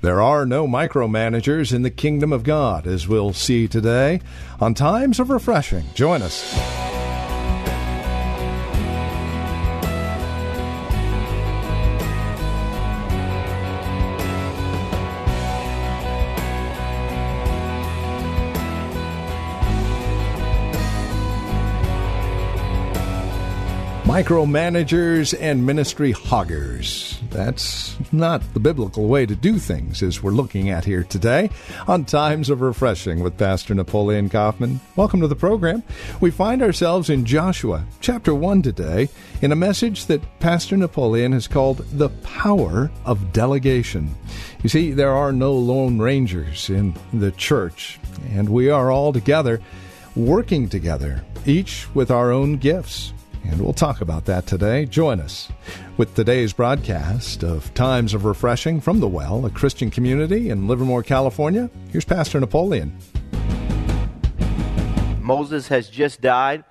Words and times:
There 0.00 0.22
are 0.22 0.46
no 0.46 0.68
micromanagers 0.68 1.74
in 1.74 1.82
the 1.82 1.90
kingdom 1.90 2.32
of 2.32 2.44
God, 2.44 2.86
as 2.86 3.08
we'll 3.08 3.32
see 3.32 3.66
today 3.66 4.20
on 4.60 4.74
Times 4.74 5.18
of 5.18 5.28
Refreshing. 5.28 5.86
Join 5.94 6.22
us. 6.22 6.97
Micromanagers 24.08 25.36
and 25.38 25.66
ministry 25.66 26.12
hoggers. 26.12 27.20
That's 27.28 27.94
not 28.10 28.40
the 28.54 28.58
biblical 28.58 29.06
way 29.06 29.26
to 29.26 29.36
do 29.36 29.58
things, 29.58 30.02
as 30.02 30.22
we're 30.22 30.30
looking 30.30 30.70
at 30.70 30.86
here 30.86 31.04
today 31.04 31.50
on 31.86 32.06
Times 32.06 32.48
of 32.48 32.62
Refreshing 32.62 33.20
with 33.20 33.36
Pastor 33.36 33.74
Napoleon 33.74 34.30
Kaufman. 34.30 34.80
Welcome 34.96 35.20
to 35.20 35.28
the 35.28 35.36
program. 35.36 35.82
We 36.22 36.30
find 36.30 36.62
ourselves 36.62 37.10
in 37.10 37.26
Joshua 37.26 37.84
chapter 38.00 38.34
1 38.34 38.62
today 38.62 39.10
in 39.42 39.52
a 39.52 39.56
message 39.56 40.06
that 40.06 40.40
Pastor 40.40 40.78
Napoleon 40.78 41.32
has 41.32 41.46
called 41.46 41.84
The 41.92 42.08
Power 42.22 42.90
of 43.04 43.34
Delegation. 43.34 44.14
You 44.62 44.70
see, 44.70 44.92
there 44.92 45.12
are 45.12 45.32
no 45.34 45.52
lone 45.52 45.98
rangers 45.98 46.70
in 46.70 46.94
the 47.12 47.32
church, 47.32 48.00
and 48.30 48.48
we 48.48 48.70
are 48.70 48.90
all 48.90 49.12
together 49.12 49.60
working 50.16 50.66
together, 50.66 51.22
each 51.44 51.86
with 51.94 52.10
our 52.10 52.32
own 52.32 52.56
gifts 52.56 53.12
and 53.44 53.60
we'll 53.60 53.72
talk 53.72 54.00
about 54.00 54.24
that 54.26 54.46
today. 54.46 54.84
Join 54.86 55.20
us 55.20 55.48
with 55.96 56.14
today's 56.14 56.52
broadcast 56.52 57.42
of 57.42 57.72
Times 57.74 58.14
of 58.14 58.24
Refreshing 58.24 58.80
from 58.80 59.00
the 59.00 59.08
Well, 59.08 59.46
a 59.46 59.50
Christian 59.50 59.90
community 59.90 60.50
in 60.50 60.66
Livermore, 60.68 61.02
California. 61.02 61.70
Here's 61.90 62.04
Pastor 62.04 62.40
Napoleon. 62.40 62.96
Moses 65.20 65.68
has 65.68 65.88
just 65.88 66.20
died. 66.20 66.64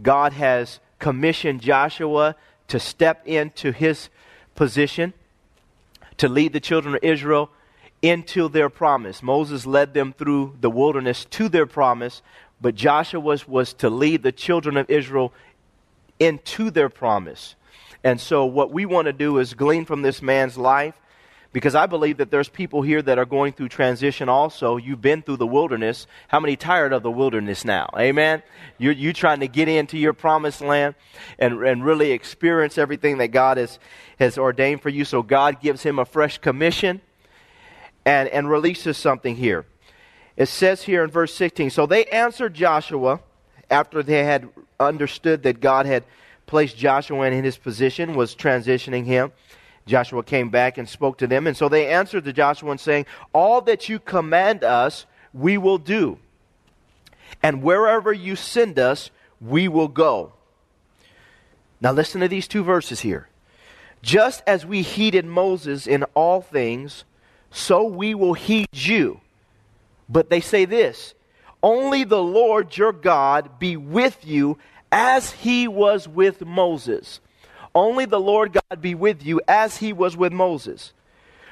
God 0.00 0.32
has 0.32 0.80
commissioned 0.98 1.60
Joshua 1.60 2.36
to 2.68 2.78
step 2.78 3.26
into 3.26 3.72
his 3.72 4.08
position 4.54 5.14
to 6.18 6.28
lead 6.28 6.52
the 6.52 6.60
children 6.60 6.94
of 6.94 7.02
Israel 7.02 7.50
into 8.02 8.48
their 8.48 8.68
promise. 8.68 9.22
Moses 9.22 9.66
led 9.66 9.94
them 9.94 10.12
through 10.12 10.56
the 10.60 10.70
wilderness 10.70 11.24
to 11.26 11.48
their 11.48 11.66
promise, 11.66 12.22
but 12.60 12.74
Joshua 12.74 13.20
was, 13.20 13.48
was 13.48 13.72
to 13.74 13.90
lead 13.90 14.22
the 14.22 14.32
children 14.32 14.76
of 14.76 14.88
Israel 14.90 15.32
into 16.18 16.70
their 16.70 16.88
promise. 16.88 17.54
And 18.04 18.20
so, 18.20 18.44
what 18.44 18.70
we 18.70 18.86
want 18.86 19.06
to 19.06 19.12
do 19.12 19.38
is 19.38 19.54
glean 19.54 19.84
from 19.84 20.02
this 20.02 20.22
man's 20.22 20.56
life 20.56 20.94
because 21.52 21.74
I 21.74 21.86
believe 21.86 22.18
that 22.18 22.30
there's 22.30 22.48
people 22.48 22.82
here 22.82 23.00
that 23.00 23.18
are 23.18 23.24
going 23.24 23.52
through 23.52 23.70
transition 23.70 24.28
also. 24.28 24.76
You've 24.76 25.00
been 25.00 25.22
through 25.22 25.38
the 25.38 25.46
wilderness. 25.46 26.06
How 26.28 26.40
many 26.40 26.56
tired 26.56 26.92
of 26.92 27.02
the 27.02 27.10
wilderness 27.10 27.64
now? 27.64 27.88
Amen? 27.98 28.42
You're, 28.76 28.92
you 28.92 29.12
trying 29.12 29.40
to 29.40 29.48
get 29.48 29.66
into 29.68 29.96
your 29.96 30.12
promised 30.12 30.60
land 30.60 30.94
and, 31.38 31.62
and 31.62 31.84
really 31.84 32.12
experience 32.12 32.76
everything 32.76 33.18
that 33.18 33.28
God 33.28 33.56
has, 33.56 33.78
has 34.18 34.36
ordained 34.36 34.82
for 34.82 34.90
you. 34.90 35.04
So 35.04 35.22
God 35.22 35.60
gives 35.60 35.82
him 35.82 35.98
a 35.98 36.04
fresh 36.04 36.38
commission 36.38 37.00
and, 38.04 38.28
and 38.28 38.50
releases 38.50 38.98
something 38.98 39.36
here. 39.36 39.64
It 40.36 40.46
says 40.46 40.82
here 40.82 41.02
in 41.02 41.10
verse 41.10 41.34
16 41.34 41.70
So 41.70 41.86
they 41.86 42.04
answered 42.06 42.54
Joshua 42.54 43.20
after 43.70 44.02
they 44.02 44.24
had 44.24 44.48
understood 44.80 45.42
that 45.42 45.60
God 45.60 45.86
had 45.86 46.04
placed 46.46 46.76
Joshua 46.76 47.30
in 47.30 47.44
his 47.44 47.58
position, 47.58 48.14
was 48.14 48.34
transitioning 48.34 49.04
him. 49.04 49.32
Joshua 49.86 50.22
came 50.22 50.50
back 50.50 50.78
and 50.78 50.88
spoke 50.88 51.18
to 51.18 51.26
them. 51.26 51.46
And 51.46 51.56
so 51.56 51.68
they 51.68 51.88
answered 51.88 52.24
to 52.24 52.32
Joshua 52.32 52.70
and 52.70 52.80
saying, 52.80 53.06
All 53.32 53.60
that 53.62 53.88
you 53.88 53.98
command 53.98 54.64
us, 54.64 55.06
we 55.32 55.58
will 55.58 55.78
do. 55.78 56.18
And 57.42 57.62
wherever 57.62 58.12
you 58.12 58.36
send 58.36 58.78
us, 58.78 59.10
we 59.40 59.68
will 59.68 59.88
go. 59.88 60.32
Now 61.80 61.92
listen 61.92 62.20
to 62.20 62.28
these 62.28 62.48
two 62.48 62.64
verses 62.64 63.00
here. 63.00 63.28
Just 64.02 64.42
as 64.46 64.64
we 64.64 64.82
heeded 64.82 65.24
Moses 65.24 65.86
in 65.86 66.04
all 66.14 66.40
things, 66.40 67.04
so 67.50 67.84
we 67.84 68.14
will 68.14 68.34
heed 68.34 68.68
you. 68.72 69.20
But 70.08 70.30
they 70.30 70.40
say 70.40 70.64
this 70.64 71.14
only 71.62 72.04
the 72.04 72.22
Lord 72.22 72.76
your 72.76 72.92
God 72.92 73.58
be 73.58 73.76
with 73.76 74.26
you 74.26 74.58
as 74.92 75.32
he 75.32 75.68
was 75.68 76.08
with 76.08 76.44
Moses. 76.44 77.20
Only 77.74 78.06
the 78.06 78.20
Lord 78.20 78.52
God 78.52 78.80
be 78.80 78.94
with 78.94 79.24
you 79.24 79.40
as 79.46 79.78
he 79.78 79.92
was 79.92 80.16
with 80.16 80.32
Moses. 80.32 80.92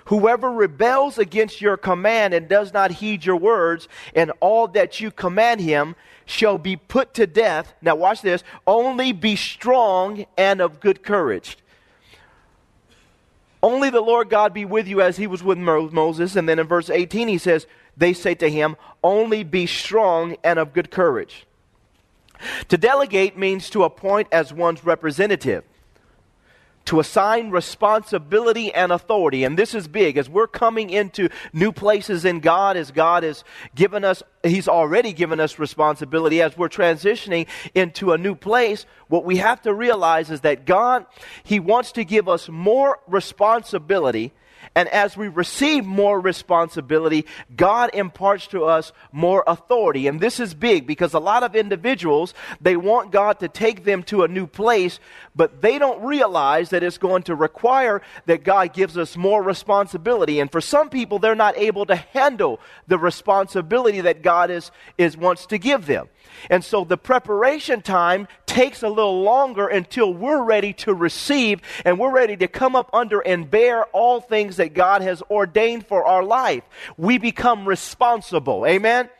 Whoever 0.06 0.50
rebels 0.50 1.18
against 1.18 1.60
your 1.60 1.76
command 1.76 2.32
and 2.32 2.48
does 2.48 2.72
not 2.72 2.92
heed 2.92 3.24
your 3.24 3.36
words 3.36 3.88
and 4.14 4.32
all 4.40 4.68
that 4.68 5.00
you 5.00 5.10
command 5.10 5.60
him 5.60 5.96
shall 6.24 6.58
be 6.58 6.76
put 6.76 7.14
to 7.14 7.26
death. 7.26 7.74
Now, 7.82 7.96
watch 7.96 8.22
this. 8.22 8.44
Only 8.66 9.12
be 9.12 9.34
strong 9.34 10.26
and 10.36 10.60
of 10.60 10.78
good 10.80 11.02
courage. 11.02 11.58
Only 13.62 13.90
the 13.90 14.00
Lord 14.00 14.30
God 14.30 14.54
be 14.54 14.64
with 14.64 14.86
you 14.86 15.00
as 15.00 15.16
he 15.16 15.26
was 15.26 15.42
with 15.42 15.58
Moses. 15.58 16.36
And 16.36 16.48
then 16.48 16.60
in 16.60 16.68
verse 16.68 16.88
18, 16.88 17.26
he 17.26 17.38
says, 17.38 17.66
they 17.96 18.12
say 18.12 18.34
to 18.36 18.50
him, 18.50 18.76
Only 19.02 19.42
be 19.42 19.66
strong 19.66 20.36
and 20.44 20.58
of 20.58 20.72
good 20.72 20.90
courage. 20.90 21.46
To 22.68 22.76
delegate 22.76 23.38
means 23.38 23.70
to 23.70 23.84
appoint 23.84 24.28
as 24.30 24.52
one's 24.52 24.84
representative, 24.84 25.64
to 26.84 27.00
assign 27.00 27.50
responsibility 27.50 28.72
and 28.72 28.92
authority. 28.92 29.42
And 29.42 29.58
this 29.58 29.74
is 29.74 29.88
big 29.88 30.18
as 30.18 30.28
we're 30.28 30.46
coming 30.46 30.90
into 30.90 31.28
new 31.52 31.72
places 31.72 32.24
in 32.24 32.40
God, 32.40 32.76
as 32.76 32.90
God 32.90 33.22
has 33.22 33.42
given 33.74 34.04
us, 34.04 34.22
He's 34.44 34.68
already 34.68 35.12
given 35.12 35.40
us 35.40 35.58
responsibility. 35.58 36.42
As 36.42 36.56
we're 36.56 36.68
transitioning 36.68 37.46
into 37.74 38.12
a 38.12 38.18
new 38.18 38.34
place, 38.34 38.84
what 39.08 39.24
we 39.24 39.38
have 39.38 39.62
to 39.62 39.72
realize 39.72 40.30
is 40.30 40.42
that 40.42 40.66
God, 40.66 41.06
He 41.42 41.58
wants 41.58 41.92
to 41.92 42.04
give 42.04 42.28
us 42.28 42.48
more 42.48 43.00
responsibility 43.08 44.32
and 44.74 44.88
as 44.88 45.16
we 45.16 45.28
receive 45.28 45.84
more 45.84 46.20
responsibility, 46.20 47.26
God 47.54 47.90
imparts 47.94 48.46
to 48.48 48.64
us 48.64 48.92
more 49.12 49.44
authority. 49.46 50.06
And 50.06 50.20
this 50.20 50.40
is 50.40 50.54
big 50.54 50.86
because 50.86 51.14
a 51.14 51.18
lot 51.18 51.42
of 51.42 51.54
individuals, 51.54 52.34
they 52.60 52.76
want 52.76 53.12
God 53.12 53.40
to 53.40 53.48
take 53.48 53.84
them 53.84 54.02
to 54.04 54.24
a 54.24 54.28
new 54.28 54.46
place, 54.46 54.98
but 55.34 55.62
they 55.62 55.78
don't 55.78 56.02
realize 56.04 56.70
that 56.70 56.82
it's 56.82 56.98
going 56.98 57.22
to 57.24 57.34
require 57.34 58.02
that 58.26 58.44
God 58.44 58.72
gives 58.72 58.98
us 58.98 59.16
more 59.16 59.42
responsibility. 59.42 60.40
And 60.40 60.50
for 60.50 60.60
some 60.60 60.90
people, 60.90 61.18
they're 61.18 61.34
not 61.34 61.56
able 61.56 61.86
to 61.86 61.96
handle 61.96 62.60
the 62.86 62.98
responsibility 62.98 64.00
that 64.02 64.22
God 64.22 64.50
is, 64.50 64.70
is 64.98 65.16
wants 65.16 65.46
to 65.46 65.58
give 65.58 65.86
them. 65.86 66.08
And 66.50 66.64
so 66.64 66.84
the 66.84 66.96
preparation 66.96 67.82
time 67.82 68.28
takes 68.46 68.82
a 68.82 68.88
little 68.88 69.22
longer 69.22 69.66
until 69.66 70.12
we're 70.12 70.42
ready 70.42 70.72
to 70.72 70.94
receive 70.94 71.60
and 71.84 71.98
we're 71.98 72.12
ready 72.12 72.36
to 72.38 72.48
come 72.48 72.76
up 72.76 72.90
under 72.92 73.20
and 73.20 73.50
bear 73.50 73.84
all 73.86 74.20
things 74.20 74.56
that 74.56 74.74
God 74.74 75.02
has 75.02 75.22
ordained 75.30 75.86
for 75.86 76.04
our 76.04 76.22
life. 76.22 76.62
We 76.96 77.18
become 77.18 77.66
responsible. 77.66 78.66
Amen? 78.66 79.10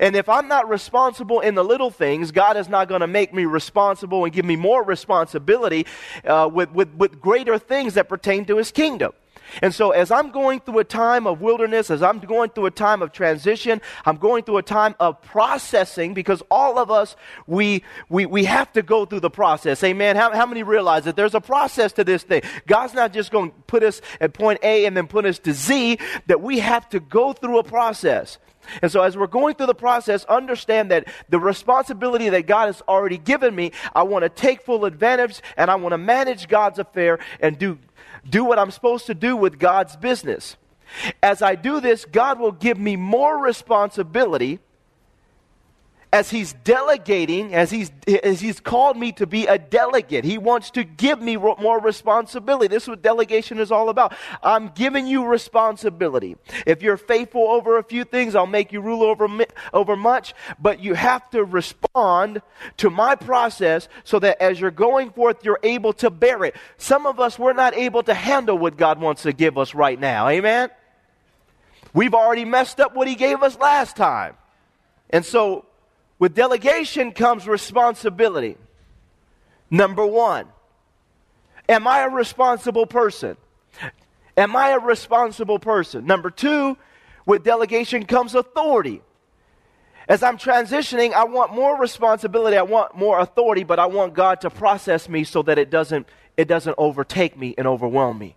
And 0.00 0.16
if 0.16 0.28
I'm 0.28 0.48
not 0.48 0.68
responsible 0.68 1.40
in 1.40 1.54
the 1.54 1.64
little 1.64 1.90
things, 1.90 2.32
God 2.32 2.56
is 2.56 2.68
not 2.68 2.88
going 2.88 3.02
to 3.02 3.06
make 3.06 3.34
me 3.34 3.44
responsible 3.44 4.24
and 4.24 4.32
give 4.32 4.44
me 4.44 4.56
more 4.56 4.82
responsibility 4.82 5.86
uh, 6.24 6.48
with, 6.52 6.72
with, 6.72 6.94
with 6.94 7.20
greater 7.20 7.58
things 7.58 7.94
that 7.94 8.08
pertain 8.08 8.44
to 8.46 8.56
His 8.56 8.72
kingdom. 8.72 9.12
And 9.60 9.74
so, 9.74 9.90
as 9.90 10.10
I'm 10.10 10.30
going 10.30 10.60
through 10.60 10.78
a 10.78 10.84
time 10.84 11.26
of 11.26 11.40
wilderness, 11.40 11.90
as 11.90 12.02
I'm 12.02 12.18
going 12.20 12.50
through 12.50 12.66
a 12.66 12.70
time 12.70 13.02
of 13.02 13.12
transition, 13.12 13.80
I'm 14.06 14.16
going 14.16 14.44
through 14.44 14.58
a 14.58 14.62
time 14.62 14.94
of 15.00 15.20
processing 15.22 16.14
because 16.14 16.42
all 16.50 16.78
of 16.78 16.90
us, 16.90 17.16
we, 17.46 17.82
we, 18.08 18.26
we 18.26 18.44
have 18.44 18.72
to 18.72 18.82
go 18.82 19.04
through 19.04 19.20
the 19.20 19.30
process. 19.30 19.82
Amen. 19.84 20.16
How, 20.16 20.32
how 20.32 20.46
many 20.46 20.62
realize 20.62 21.04
that 21.04 21.16
there's 21.16 21.34
a 21.34 21.40
process 21.40 21.92
to 21.94 22.04
this 22.04 22.22
thing? 22.22 22.42
God's 22.66 22.94
not 22.94 23.12
just 23.12 23.30
going 23.30 23.50
to 23.50 23.56
put 23.66 23.82
us 23.82 24.00
at 24.20 24.32
point 24.32 24.60
A 24.62 24.86
and 24.86 24.96
then 24.96 25.06
put 25.06 25.26
us 25.26 25.38
to 25.40 25.52
Z, 25.52 25.98
that 26.26 26.40
we 26.40 26.60
have 26.60 26.88
to 26.90 27.00
go 27.00 27.32
through 27.32 27.58
a 27.58 27.64
process. 27.64 28.38
And 28.80 28.90
so, 28.90 29.02
as 29.02 29.16
we're 29.16 29.26
going 29.26 29.54
through 29.56 29.66
the 29.66 29.74
process, 29.74 30.24
understand 30.26 30.90
that 30.90 31.08
the 31.28 31.40
responsibility 31.40 32.28
that 32.28 32.46
God 32.46 32.66
has 32.66 32.82
already 32.88 33.18
given 33.18 33.54
me, 33.54 33.72
I 33.94 34.04
want 34.04 34.22
to 34.22 34.28
take 34.28 34.62
full 34.62 34.84
advantage 34.84 35.42
and 35.56 35.70
I 35.70 35.74
want 35.74 35.92
to 35.92 35.98
manage 35.98 36.48
God's 36.48 36.78
affair 36.78 37.18
and 37.40 37.58
do 37.58 37.78
do 38.28 38.44
what 38.44 38.58
I'm 38.58 38.70
supposed 38.70 39.06
to 39.06 39.14
do 39.14 39.36
with 39.36 39.58
God's 39.58 39.96
business. 39.96 40.56
As 41.22 41.42
I 41.42 41.54
do 41.54 41.80
this, 41.80 42.04
God 42.04 42.38
will 42.38 42.52
give 42.52 42.78
me 42.78 42.96
more 42.96 43.38
responsibility 43.38 44.60
as 46.12 46.28
he's 46.28 46.52
delegating, 46.64 47.54
as 47.54 47.70
he's, 47.70 47.90
as 48.22 48.38
he's 48.40 48.60
called 48.60 48.98
me 48.98 49.12
to 49.12 49.26
be 49.26 49.46
a 49.46 49.56
delegate. 49.56 50.24
He 50.24 50.36
wants 50.36 50.70
to 50.72 50.84
give 50.84 51.22
me 51.22 51.36
more 51.36 51.80
responsibility. 51.80 52.68
This 52.68 52.82
is 52.82 52.90
what 52.90 53.02
delegation 53.02 53.58
is 53.58 53.72
all 53.72 53.88
about. 53.88 54.12
I'm 54.42 54.68
giving 54.68 55.06
you 55.06 55.24
responsibility. 55.24 56.36
If 56.66 56.82
you're 56.82 56.98
faithful 56.98 57.48
over 57.48 57.78
a 57.78 57.82
few 57.82 58.04
things, 58.04 58.34
I'll 58.34 58.46
make 58.46 58.72
you 58.72 58.82
rule 58.82 59.02
over, 59.02 59.26
over 59.72 59.96
much, 59.96 60.34
but 60.60 60.80
you 60.80 60.92
have 60.92 61.30
to 61.30 61.44
respond 61.44 62.42
to 62.76 62.90
my 62.90 63.14
process 63.14 63.88
so 64.04 64.18
that 64.18 64.42
as 64.42 64.60
you're 64.60 64.70
going 64.70 65.12
forth, 65.12 65.42
you're 65.44 65.60
able 65.62 65.94
to 65.94 66.10
bear 66.10 66.44
it. 66.44 66.56
Some 66.76 67.06
of 67.06 67.20
us, 67.20 67.38
we're 67.38 67.54
not 67.54 67.74
able 67.74 68.02
to 68.02 68.12
handle 68.12 68.58
what 68.58 68.76
God 68.76 69.00
wants 69.00 69.22
to 69.22 69.32
give 69.32 69.56
us 69.56 69.74
right 69.74 69.98
now. 69.98 70.28
Amen? 70.28 70.68
We've 71.94 72.14
already 72.14 72.44
messed 72.44 72.80
up 72.80 72.94
what 72.94 73.08
he 73.08 73.14
gave 73.14 73.42
us 73.42 73.58
last 73.58 73.96
time. 73.96 74.34
And 75.08 75.24
so 75.24 75.66
with 76.22 76.36
delegation 76.36 77.10
comes 77.10 77.48
responsibility. 77.48 78.56
Number 79.72 80.06
one, 80.06 80.46
am 81.68 81.88
I 81.88 82.02
a 82.02 82.08
responsible 82.08 82.86
person? 82.86 83.36
Am 84.36 84.54
I 84.54 84.68
a 84.68 84.78
responsible 84.78 85.58
person? 85.58 86.06
Number 86.06 86.30
two, 86.30 86.78
with 87.26 87.42
delegation 87.42 88.06
comes 88.06 88.36
authority. 88.36 89.02
As 90.08 90.22
I'm 90.22 90.38
transitioning, 90.38 91.12
I 91.12 91.24
want 91.24 91.52
more 91.52 91.76
responsibility, 91.76 92.56
I 92.56 92.62
want 92.62 92.96
more 92.96 93.18
authority, 93.18 93.64
but 93.64 93.80
I 93.80 93.86
want 93.86 94.14
God 94.14 94.42
to 94.42 94.50
process 94.50 95.08
me 95.08 95.24
so 95.24 95.42
that 95.42 95.58
it 95.58 95.70
doesn't, 95.70 96.06
it 96.36 96.46
doesn't 96.46 96.76
overtake 96.78 97.36
me 97.36 97.56
and 97.58 97.66
overwhelm 97.66 98.20
me. 98.20 98.36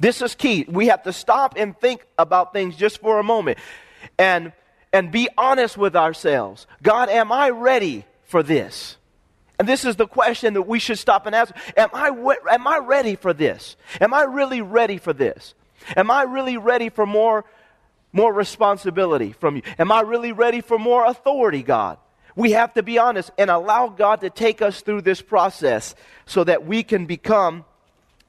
This 0.00 0.22
is 0.22 0.34
key. 0.34 0.64
We 0.66 0.86
have 0.86 1.02
to 1.02 1.12
stop 1.12 1.56
and 1.58 1.78
think 1.78 2.06
about 2.18 2.54
things 2.54 2.74
just 2.74 3.02
for 3.02 3.18
a 3.18 3.22
moment. 3.22 3.58
And 4.18 4.54
and 4.92 5.10
be 5.10 5.28
honest 5.36 5.76
with 5.76 5.94
ourselves. 5.96 6.66
God, 6.82 7.08
am 7.08 7.32
I 7.32 7.50
ready 7.50 8.04
for 8.24 8.42
this? 8.42 8.96
And 9.58 9.68
this 9.68 9.84
is 9.84 9.96
the 9.96 10.06
question 10.06 10.54
that 10.54 10.62
we 10.62 10.78
should 10.78 10.98
stop 10.98 11.26
and 11.26 11.34
ask. 11.34 11.54
Am 11.76 11.88
I, 11.92 12.10
am 12.50 12.66
I 12.66 12.78
ready 12.78 13.16
for 13.16 13.32
this? 13.32 13.76
Am 14.00 14.14
I 14.14 14.22
really 14.22 14.62
ready 14.62 14.98
for 14.98 15.12
this? 15.12 15.54
Am 15.96 16.10
I 16.10 16.22
really 16.22 16.56
ready 16.56 16.90
for 16.90 17.06
more, 17.06 17.44
more 18.12 18.32
responsibility 18.32 19.32
from 19.32 19.56
you? 19.56 19.62
Am 19.78 19.90
I 19.90 20.02
really 20.02 20.32
ready 20.32 20.60
for 20.60 20.78
more 20.78 21.04
authority, 21.06 21.62
God? 21.62 21.98
We 22.36 22.52
have 22.52 22.74
to 22.74 22.84
be 22.84 22.98
honest 22.98 23.32
and 23.36 23.50
allow 23.50 23.88
God 23.88 24.20
to 24.20 24.30
take 24.30 24.62
us 24.62 24.80
through 24.80 25.02
this 25.02 25.20
process 25.20 25.96
so 26.24 26.44
that 26.44 26.64
we 26.64 26.82
can 26.82 27.06
become 27.06 27.64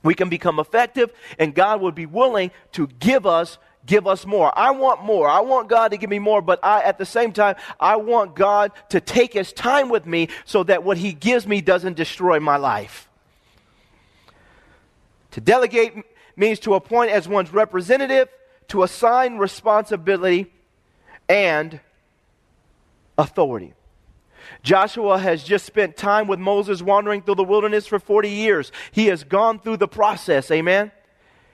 we 0.02 0.16
can 0.16 0.30
become 0.30 0.60
effective 0.60 1.12
and 1.38 1.54
God 1.54 1.82
would 1.82 1.94
be 1.94 2.06
willing 2.06 2.52
to 2.72 2.88
give 2.88 3.26
us 3.26 3.58
give 3.90 4.06
us 4.08 4.26
more. 4.26 4.58
I 4.58 4.72
want 4.72 5.04
more. 5.04 5.28
I 5.28 5.42
want 5.42 5.68
God 5.68 5.90
to 5.92 5.98
give 5.98 6.10
me 6.10 6.20
more, 6.20 6.42
but 6.42 6.64
I, 6.64 6.84
at 6.84 7.00
the 7.00 7.06
same 7.06 7.34
time, 7.34 7.56
I 7.80 7.96
want 7.96 8.36
God 8.36 8.72
to 8.90 9.02
take 9.02 9.34
his 9.34 9.52
time 9.52 9.90
with 9.90 10.06
me 10.06 10.30
so 10.46 10.64
that 10.64 10.84
what 10.84 10.98
he 10.98 11.12
gives 11.12 11.48
me 11.48 11.60
doesn't 11.60 11.98
destroy 11.98 12.40
my 12.40 12.56
life. 12.56 13.10
To 15.32 15.42
delegate 15.42 15.94
means 16.36 16.60
to 16.60 16.76
appoint 16.76 17.12
as 17.12 17.28
one's 17.28 17.52
representative, 17.52 18.30
to 18.70 18.84
assign 18.84 19.38
responsibility 19.38 20.54
and 21.28 21.80
authority. 23.18 23.74
Joshua 24.62 25.18
has 25.18 25.44
just 25.44 25.66
spent 25.66 25.98
time 25.98 26.28
with 26.28 26.40
Moses 26.40 26.82
wandering 26.82 27.24
through 27.24 27.36
the 27.36 27.44
wilderness 27.44 27.88
for 27.88 28.00
40 28.00 28.30
years. 28.30 28.72
He 28.92 29.08
has 29.08 29.24
gone 29.24 29.60
through 29.60 29.78
the 29.78 29.88
process, 29.88 30.52
amen? 30.52 30.92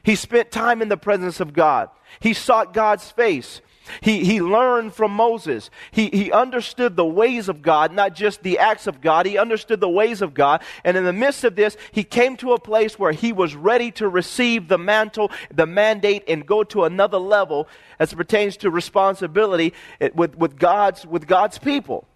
He 0.05 0.15
spent 0.15 0.51
time 0.51 0.83
in 0.83 0.87
the 0.87 0.97
presence 0.97 1.39
of 1.39 1.51
God. 1.51 1.89
He 2.19 2.33
sought 2.33 2.73
God's 2.73 3.09
face. 3.11 3.61
He, 4.01 4.23
he 4.23 4.41
learned 4.41 4.93
from 4.93 5.11
Moses. 5.11 5.69
He, 5.91 6.09
he 6.09 6.31
understood 6.31 6.95
the 6.95 7.05
ways 7.05 7.49
of 7.49 7.61
God, 7.61 7.91
not 7.91 8.13
just 8.13 8.43
the 8.43 8.59
acts 8.59 8.87
of 8.87 9.01
God. 9.01 9.25
He 9.25 9.37
understood 9.37 9.79
the 9.79 9.89
ways 9.89 10.21
of 10.21 10.33
God. 10.33 10.61
And 10.83 10.95
in 10.95 11.05
the 11.05 11.13
midst 11.13 11.43
of 11.43 11.55
this, 11.55 11.75
he 11.91 12.03
came 12.03 12.37
to 12.37 12.53
a 12.53 12.59
place 12.59 12.99
where 12.99 13.11
he 13.11 13.33
was 13.33 13.55
ready 13.55 13.91
to 13.91 14.07
receive 14.07 14.67
the 14.67 14.77
mantle, 14.77 15.31
the 15.53 15.65
mandate, 15.65 16.23
and 16.27 16.45
go 16.45 16.63
to 16.65 16.83
another 16.83 17.17
level 17.17 17.67
as 17.99 18.13
it 18.13 18.15
pertains 18.15 18.57
to 18.57 18.69
responsibility 18.69 19.73
with, 20.13 20.35
with, 20.37 20.57
God's, 20.57 21.05
with 21.05 21.27
God's 21.27 21.57
people. 21.57 22.07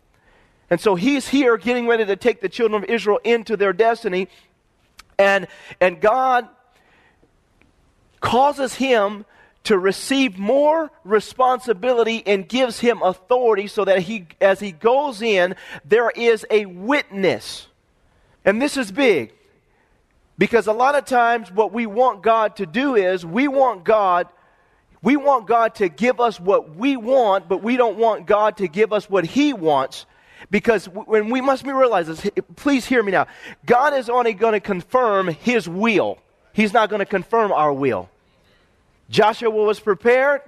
And 0.69 0.79
so 0.79 0.93
he's 0.93 1.27
here 1.27 1.57
getting 1.57 1.87
ready 1.87 2.05
to 2.05 2.15
take 2.15 2.41
the 2.41 2.49
children 2.49 2.83
of 2.83 2.89
Israel 2.89 3.19
into 3.23 3.57
their 3.57 3.73
destiny. 3.73 4.27
And, 5.17 5.47
and 5.81 5.99
God 5.99 6.47
causes 8.19 8.75
him 8.75 9.25
to 9.63 9.77
receive 9.77 10.37
more 10.37 10.91
responsibility 11.03 12.23
and 12.25 12.47
gives 12.47 12.79
him 12.79 13.01
authority 13.01 13.67
so 13.67 13.85
that 13.85 13.99
he 13.99 14.27
as 14.39 14.59
he 14.59 14.71
goes 14.71 15.21
in 15.21 15.55
there 15.85 16.09
is 16.09 16.45
a 16.49 16.65
witness. 16.65 17.67
And 18.45 18.61
this 18.61 18.77
is 18.77 18.91
big 18.91 19.33
because 20.37 20.67
a 20.67 20.73
lot 20.73 20.95
of 20.95 21.05
times 21.05 21.51
what 21.51 21.73
we 21.73 21.85
want 21.85 22.23
God 22.23 22.55
to 22.57 22.65
do 22.65 22.95
is 22.95 23.25
we 23.25 23.47
want 23.47 23.83
God 23.83 24.27
we 25.01 25.15
want 25.15 25.47
God 25.47 25.75
to 25.75 25.87
give 25.87 26.19
us 26.19 26.39
what 26.39 26.75
we 26.75 26.97
want 26.97 27.47
but 27.47 27.61
we 27.61 27.77
don't 27.77 27.97
want 27.97 28.25
God 28.25 28.57
to 28.57 28.67
give 28.67 28.93
us 28.93 29.09
what 29.09 29.25
he 29.25 29.53
wants 29.53 30.05
because 30.49 30.85
when 30.87 31.29
we 31.29 31.41
must 31.41 31.63
be 31.65 31.71
realize 31.71 32.07
this 32.07 32.27
please 32.55 32.85
hear 32.85 33.03
me 33.03 33.11
now. 33.11 33.27
God 33.65 33.93
is 33.93 34.09
only 34.09 34.33
going 34.33 34.53
to 34.53 34.61
confirm 34.61 35.27
his 35.27 35.67
will 35.67 36.17
He's 36.53 36.73
not 36.73 36.89
going 36.89 36.99
to 36.99 37.05
confirm 37.05 37.51
our 37.51 37.71
will. 37.71 38.09
Joshua 39.09 39.49
was 39.49 39.79
prepared. 39.79 40.41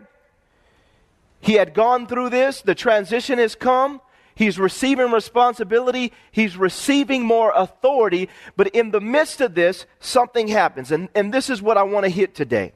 He 1.39 1.53
had 1.53 1.73
gone 1.73 2.07
through 2.07 2.29
this. 2.29 2.61
The 2.61 2.75
transition 2.75 3.39
has 3.39 3.55
come. 3.55 4.01
He's 4.35 4.57
receiving 4.59 5.11
responsibility. 5.11 6.13
He's 6.31 6.55
receiving 6.55 7.25
more 7.25 7.51
authority. 7.55 8.29
But 8.55 8.67
in 8.69 8.91
the 8.91 9.01
midst 9.01 9.41
of 9.41 9.55
this, 9.55 9.85
something 9.99 10.47
happens. 10.47 10.91
And, 10.91 11.09
and 11.15 11.33
this 11.33 11.49
is 11.49 11.61
what 11.61 11.77
I 11.77 11.83
want 11.83 12.05
to 12.05 12.09
hit 12.09 12.35
today. 12.35 12.73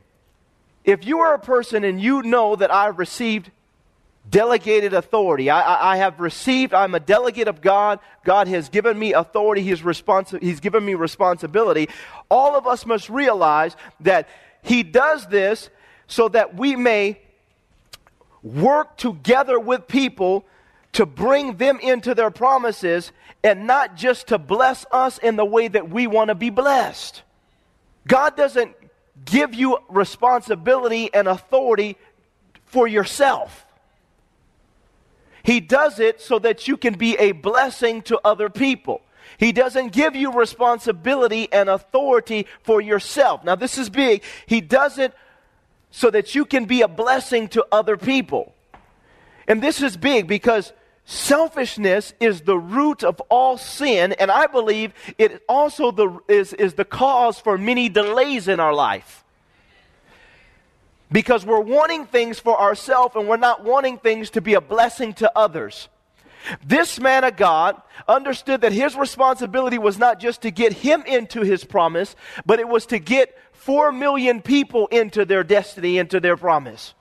If 0.83 1.05
you 1.05 1.19
are 1.19 1.33
a 1.33 1.39
person 1.39 1.83
and 1.83 1.99
you 1.99 2.21
know 2.21 2.55
that 2.55 2.71
I've 2.73 2.99
received 2.99 3.51
delegated 4.29 4.93
authority. 4.93 5.49
I, 5.49 5.61
I, 5.61 5.93
I, 5.93 5.97
have 5.97 6.19
received, 6.19 6.73
I'm 6.73 6.95
a 6.95 6.99
delegate 6.99 7.47
of 7.47 7.61
God. 7.61 7.99
God 8.23 8.47
has 8.47 8.69
given 8.69 8.97
me 8.97 9.13
authority. 9.13 9.61
He's, 9.61 9.81
responsi- 9.81 10.41
he's 10.41 10.59
given 10.59 10.83
me 10.83 10.95
responsibility. 10.95 11.89
All 12.29 12.55
of 12.55 12.67
us 12.67 12.85
must 12.85 13.09
realize 13.09 13.75
that 14.01 14.27
He 14.63 14.83
does 14.83 15.27
this 15.27 15.69
so 16.07 16.27
that 16.29 16.55
we 16.55 16.75
may 16.75 17.19
work 18.41 18.97
together 18.97 19.59
with 19.59 19.87
people 19.87 20.45
to 20.93 21.05
bring 21.05 21.57
them 21.57 21.79
into 21.81 22.15
their 22.15 22.31
promises 22.31 23.11
and 23.43 23.67
not 23.67 23.95
just 23.95 24.27
to 24.27 24.37
bless 24.37 24.85
us 24.91 25.17
in 25.17 25.35
the 25.35 25.45
way 25.45 25.67
that 25.67 25.89
we 25.89 26.07
want 26.07 26.29
to 26.29 26.35
be 26.35 26.49
blessed. 26.49 27.21
God 28.07 28.37
doesn't 28.37 28.75
give 29.23 29.53
you 29.53 29.77
responsibility 29.89 31.13
and 31.13 31.27
authority 31.27 31.97
for 32.65 32.87
yourself. 32.87 33.64
He 35.45 35.59
does 35.59 35.99
it 35.99 36.19
so 36.19 36.39
that 36.39 36.67
you 36.67 36.75
can 36.75 36.95
be 36.95 37.15
a 37.17 37.31
blessing 37.31 38.01
to 38.03 38.19
other 38.25 38.49
people. 38.49 39.01
He 39.37 39.51
doesn't 39.51 39.91
give 39.91 40.15
you 40.15 40.31
responsibility 40.31 41.51
and 41.53 41.69
authority 41.69 42.47
for 42.63 42.81
yourself. 42.81 43.43
Now, 43.43 43.55
this 43.55 43.77
is 43.77 43.89
big. 43.89 44.23
He 44.47 44.59
does 44.59 44.97
it 44.97 45.13
so 45.91 46.09
that 46.09 46.33
you 46.33 46.45
can 46.45 46.65
be 46.65 46.81
a 46.81 46.87
blessing 46.87 47.47
to 47.49 47.65
other 47.71 47.95
people. 47.95 48.55
And 49.47 49.61
this 49.61 49.83
is 49.83 49.97
big 49.97 50.27
because 50.27 50.73
selfishness 51.05 52.13
is 52.19 52.41
the 52.41 52.57
root 52.57 53.03
of 53.03 53.21
all 53.29 53.59
sin, 53.59 54.13
and 54.13 54.31
I 54.31 54.47
believe 54.47 54.93
it 55.19 55.43
also 55.47 55.91
the, 55.91 56.19
is, 56.27 56.53
is 56.53 56.73
the 56.73 56.85
cause 56.85 57.39
for 57.39 57.55
many 57.59 57.87
delays 57.87 58.47
in 58.47 58.59
our 58.59 58.73
life 58.73 59.24
because 61.11 61.45
we're 61.45 61.59
wanting 61.59 62.05
things 62.05 62.39
for 62.39 62.59
ourselves 62.59 63.15
and 63.15 63.27
we're 63.27 63.37
not 63.37 63.63
wanting 63.63 63.97
things 63.97 64.31
to 64.31 64.41
be 64.41 64.53
a 64.53 64.61
blessing 64.61 65.13
to 65.13 65.31
others. 65.37 65.89
This 66.65 66.99
man 66.99 67.23
of 67.23 67.37
God 67.37 67.81
understood 68.07 68.61
that 68.61 68.71
his 68.71 68.95
responsibility 68.95 69.77
was 69.77 69.97
not 69.97 70.19
just 70.19 70.41
to 70.43 70.51
get 70.51 70.73
him 70.73 71.03
into 71.03 71.41
his 71.41 71.63
promise, 71.63 72.15
but 72.45 72.59
it 72.59 72.67
was 72.67 72.85
to 72.87 72.99
get 72.99 73.37
four 73.51 73.91
million 73.91 74.41
people 74.41 74.87
into 74.87 75.25
their 75.25 75.43
destiny, 75.43 75.97
into 75.97 76.19
their 76.19 76.37
promise. 76.37 76.93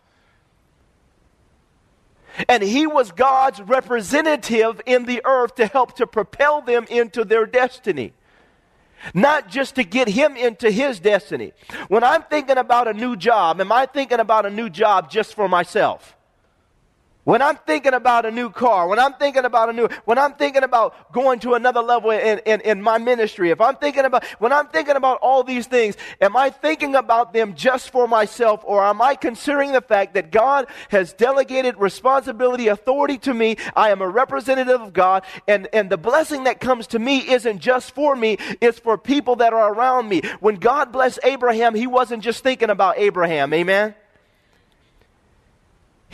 And 2.49 2.63
he 2.63 2.87
was 2.87 3.13
God's 3.13 3.61
representative 3.61 4.81
in 4.87 5.05
the 5.05 5.21
earth 5.25 5.55
to 5.57 5.67
help 5.67 5.97
to 5.97 6.07
propel 6.07 6.63
them 6.63 6.87
into 6.91 7.25
their 7.25 7.47
destiny 7.47 8.13
not 9.13 9.49
just 9.49 9.75
to 9.75 9.85
get 9.85 10.09
him 10.09 10.37
into 10.37 10.71
his 10.71 11.01
destiny. 11.01 11.53
When 11.89 12.03
I'm 12.05 12.23
thinking 12.23 12.59
about 12.59 12.89
a 12.89 12.95
new 12.95 13.17
job, 13.17 13.61
am 13.61 13.73
I 13.73 13.87
thinking 13.87 14.21
about 14.21 14.47
a 14.47 14.51
new 14.51 14.71
job 14.71 15.11
just 15.11 15.35
for 15.35 15.49
myself? 15.49 16.17
When 17.25 17.41
I'm 17.41 17.57
thinking 17.57 17.95
about 17.95 18.27
a 18.27 18.31
new 18.31 18.51
car, 18.51 18.87
when 18.87 18.99
I'm 18.99 19.15
thinking 19.15 19.47
about 19.47 19.71
a 19.71 19.73
new, 19.73 19.89
when 20.05 20.19
I'm 20.19 20.35
thinking 20.35 20.63
about 20.63 21.11
going 21.11 21.41
to 21.41 21.55
another 21.55 21.81
level 21.81 22.11
in, 22.11 22.39
in, 22.41 22.61
in, 22.61 22.83
my 22.83 22.99
ministry, 22.99 23.51
if 23.51 23.63
I'm 23.63 23.77
thinking 23.77 24.05
about, 24.05 24.25
when 24.39 24.53
I'm 24.53 24.69
thinking 24.69 24.97
about 24.97 25.21
all 25.23 25.43
these 25.43 25.67
things, 25.67 25.97
am 26.21 26.37
I 26.37 26.51
thinking 26.51 26.95
about 26.95 27.33
them 27.33 27.55
just 27.55 27.89
for 27.89 28.07
myself 28.07 28.61
or 28.65 28.85
am 28.85 29.01
I 29.01 29.15
considering 29.15 29.73
the 29.73 29.81
fact 29.81 30.15
that 30.15 30.31
God 30.31 30.67
has 30.91 31.15
delegated 31.15 31.79
responsibility, 31.79 32.69
authority 32.69 33.17
to 33.19 33.33
me? 33.33 33.57
I 33.75 33.89
am 33.89 34.03
a 34.03 34.09
representative 34.09 34.83
of 34.83 34.93
God 34.93 35.25
and, 35.49 35.67
and 35.73 35.89
the 35.89 35.97
blessing 35.97 36.45
that 36.45 36.61
comes 36.61 36.89
to 36.89 36.99
me 36.99 37.27
isn't 37.31 37.61
just 37.61 37.95
for 37.95 38.15
me, 38.15 38.37
it's 38.61 38.79
for 38.79 38.99
people 38.99 39.37
that 39.37 39.55
are 39.55 39.73
around 39.73 40.11
me. 40.11 40.21
When 40.41 40.57
God 40.57 40.93
blessed 40.93 41.21
Abraham, 41.25 41.75
he 41.75 41.87
wasn't 41.87 42.23
just 42.23 42.43
thinking 42.43 42.69
about 42.69 42.99
Abraham. 42.99 43.55
Amen? 43.55 43.95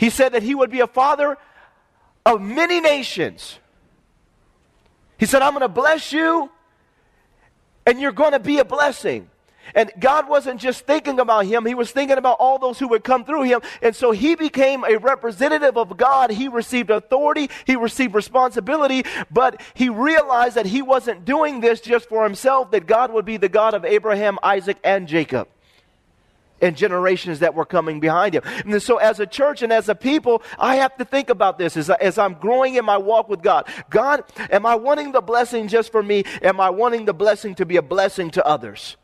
He 0.01 0.09
said 0.09 0.31
that 0.33 0.41
he 0.41 0.55
would 0.55 0.71
be 0.71 0.79
a 0.79 0.87
father 0.87 1.37
of 2.25 2.41
many 2.41 2.81
nations. 2.81 3.59
He 5.19 5.27
said, 5.27 5.43
I'm 5.43 5.51
going 5.51 5.61
to 5.61 5.67
bless 5.67 6.11
you, 6.11 6.49
and 7.85 8.01
you're 8.01 8.11
going 8.11 8.31
to 8.31 8.39
be 8.39 8.57
a 8.57 8.65
blessing. 8.65 9.29
And 9.75 9.91
God 9.99 10.27
wasn't 10.27 10.59
just 10.59 10.87
thinking 10.87 11.19
about 11.19 11.45
him, 11.45 11.67
he 11.67 11.75
was 11.75 11.91
thinking 11.91 12.17
about 12.17 12.37
all 12.39 12.57
those 12.57 12.79
who 12.79 12.87
would 12.87 13.03
come 13.03 13.25
through 13.25 13.43
him. 13.43 13.61
And 13.83 13.95
so 13.95 14.09
he 14.09 14.33
became 14.33 14.83
a 14.85 14.97
representative 14.97 15.77
of 15.77 15.95
God. 15.97 16.31
He 16.31 16.47
received 16.47 16.89
authority, 16.89 17.51
he 17.67 17.75
received 17.75 18.15
responsibility, 18.15 19.05
but 19.29 19.61
he 19.75 19.89
realized 19.89 20.55
that 20.55 20.65
he 20.65 20.81
wasn't 20.81 21.25
doing 21.25 21.61
this 21.61 21.79
just 21.79 22.09
for 22.09 22.23
himself, 22.23 22.71
that 22.71 22.87
God 22.87 23.13
would 23.13 23.25
be 23.25 23.37
the 23.37 23.49
God 23.49 23.75
of 23.75 23.85
Abraham, 23.85 24.39
Isaac, 24.41 24.77
and 24.83 25.07
Jacob 25.07 25.47
and 26.61 26.75
generations 26.75 27.39
that 27.39 27.55
were 27.55 27.65
coming 27.65 27.99
behind 27.99 28.35
him. 28.35 28.43
And 28.45 28.81
so, 28.81 28.97
as 28.97 29.19
a 29.19 29.25
church 29.25 29.61
and 29.61 29.73
as 29.73 29.89
a 29.89 29.95
people, 29.95 30.41
I 30.57 30.77
have 30.77 30.95
to 30.97 31.05
think 31.05 31.29
about 31.29 31.57
this 31.57 31.75
as, 31.77 31.89
as 31.89 32.17
I'm 32.17 32.35
growing 32.35 32.75
in 32.75 32.85
my 32.85 32.97
walk 32.97 33.29
with 33.29 33.41
God. 33.41 33.67
God, 33.89 34.23
am 34.49 34.65
I 34.65 34.75
wanting 34.75 35.11
the 35.11 35.21
blessing 35.21 35.67
just 35.67 35.91
for 35.91 36.03
me? 36.03 36.23
Am 36.41 36.59
I 36.59 36.69
wanting 36.69 37.05
the 37.05 37.13
blessing 37.13 37.55
to 37.55 37.65
be 37.65 37.77
a 37.77 37.81
blessing 37.81 38.29
to 38.31 38.45
others? 38.45 38.97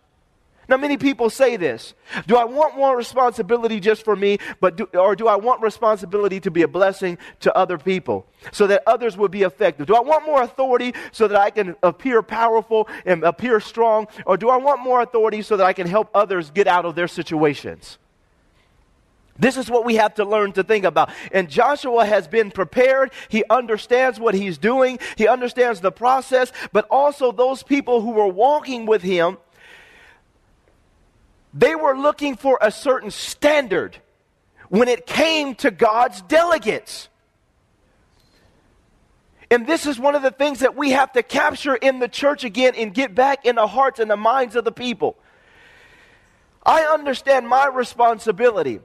Now, 0.69 0.75
many 0.75 0.97
people 0.97 1.29
say 1.29 1.55
this. 1.55 1.93
Do 2.25 2.35
I 2.35 2.43
want 2.43 2.75
more 2.75 2.97
responsibility 2.97 3.79
just 3.79 4.03
for 4.03 4.15
me, 4.15 4.37
but 4.59 4.75
do, 4.75 4.83
or 4.93 5.15
do 5.15 5.27
I 5.27 5.37
want 5.37 5.61
responsibility 5.61 6.41
to 6.41 6.51
be 6.51 6.61
a 6.61 6.67
blessing 6.67 7.17
to 7.41 7.55
other 7.55 7.77
people 7.77 8.25
so 8.51 8.67
that 8.67 8.83
others 8.85 9.15
will 9.15 9.29
be 9.29 9.43
effective? 9.43 9.87
Do 9.87 9.95
I 9.95 10.01
want 10.01 10.25
more 10.25 10.41
authority 10.41 10.93
so 11.11 11.27
that 11.29 11.39
I 11.39 11.51
can 11.51 11.75
appear 11.83 12.21
powerful 12.21 12.89
and 13.05 13.23
appear 13.23 13.61
strong, 13.61 14.07
or 14.25 14.35
do 14.35 14.49
I 14.49 14.57
want 14.57 14.81
more 14.81 15.01
authority 15.01 15.41
so 15.41 15.55
that 15.55 15.65
I 15.65 15.71
can 15.71 15.87
help 15.87 16.09
others 16.13 16.51
get 16.51 16.67
out 16.67 16.85
of 16.85 16.95
their 16.95 17.07
situations? 17.07 17.97
This 19.39 19.55
is 19.55 19.69
what 19.69 19.85
we 19.85 19.95
have 19.95 20.15
to 20.15 20.25
learn 20.25 20.51
to 20.53 20.63
think 20.63 20.83
about. 20.83 21.11
And 21.31 21.49
Joshua 21.49 22.05
has 22.05 22.27
been 22.27 22.51
prepared. 22.51 23.11
He 23.29 23.43
understands 23.49 24.19
what 24.19 24.33
he's 24.33 24.57
doing. 24.57 24.99
He 25.15 25.27
understands 25.27 25.79
the 25.79 25.91
process, 25.91 26.51
but 26.73 26.87
also 26.89 27.31
those 27.31 27.61
people 27.63 28.01
who 28.01 28.11
were 28.11 28.27
walking 28.27 28.85
with 28.85 29.03
him 29.03 29.37
they 31.53 31.75
were 31.75 31.97
looking 31.97 32.35
for 32.35 32.57
a 32.61 32.71
certain 32.71 33.11
standard 33.11 33.97
when 34.69 34.87
it 34.87 35.05
came 35.05 35.55
to 35.55 35.71
God's 35.71 36.21
delegates. 36.23 37.09
And 39.49 39.65
this 39.65 39.85
is 39.85 39.97
one 39.97 40.15
of 40.15 40.21
the 40.21 40.31
things 40.31 40.59
that 40.59 40.75
we 40.75 40.91
have 40.91 41.13
to 41.13 41.23
capture 41.23 41.75
in 41.75 41.99
the 41.99 42.09
church 42.09 42.43
again 42.43 42.73
and 42.75 42.93
get 42.93 43.15
back 43.15 43.45
in 43.45 43.55
the 43.55 43.67
hearts 43.67 43.99
and 43.99 44.11
the 44.11 44.17
minds 44.17 44.55
of 44.55 44.65
the 44.65 44.73
people. 44.73 45.17
I 46.65 46.81
understand 46.81 47.47
my 47.47 47.67
responsibility 47.67 48.81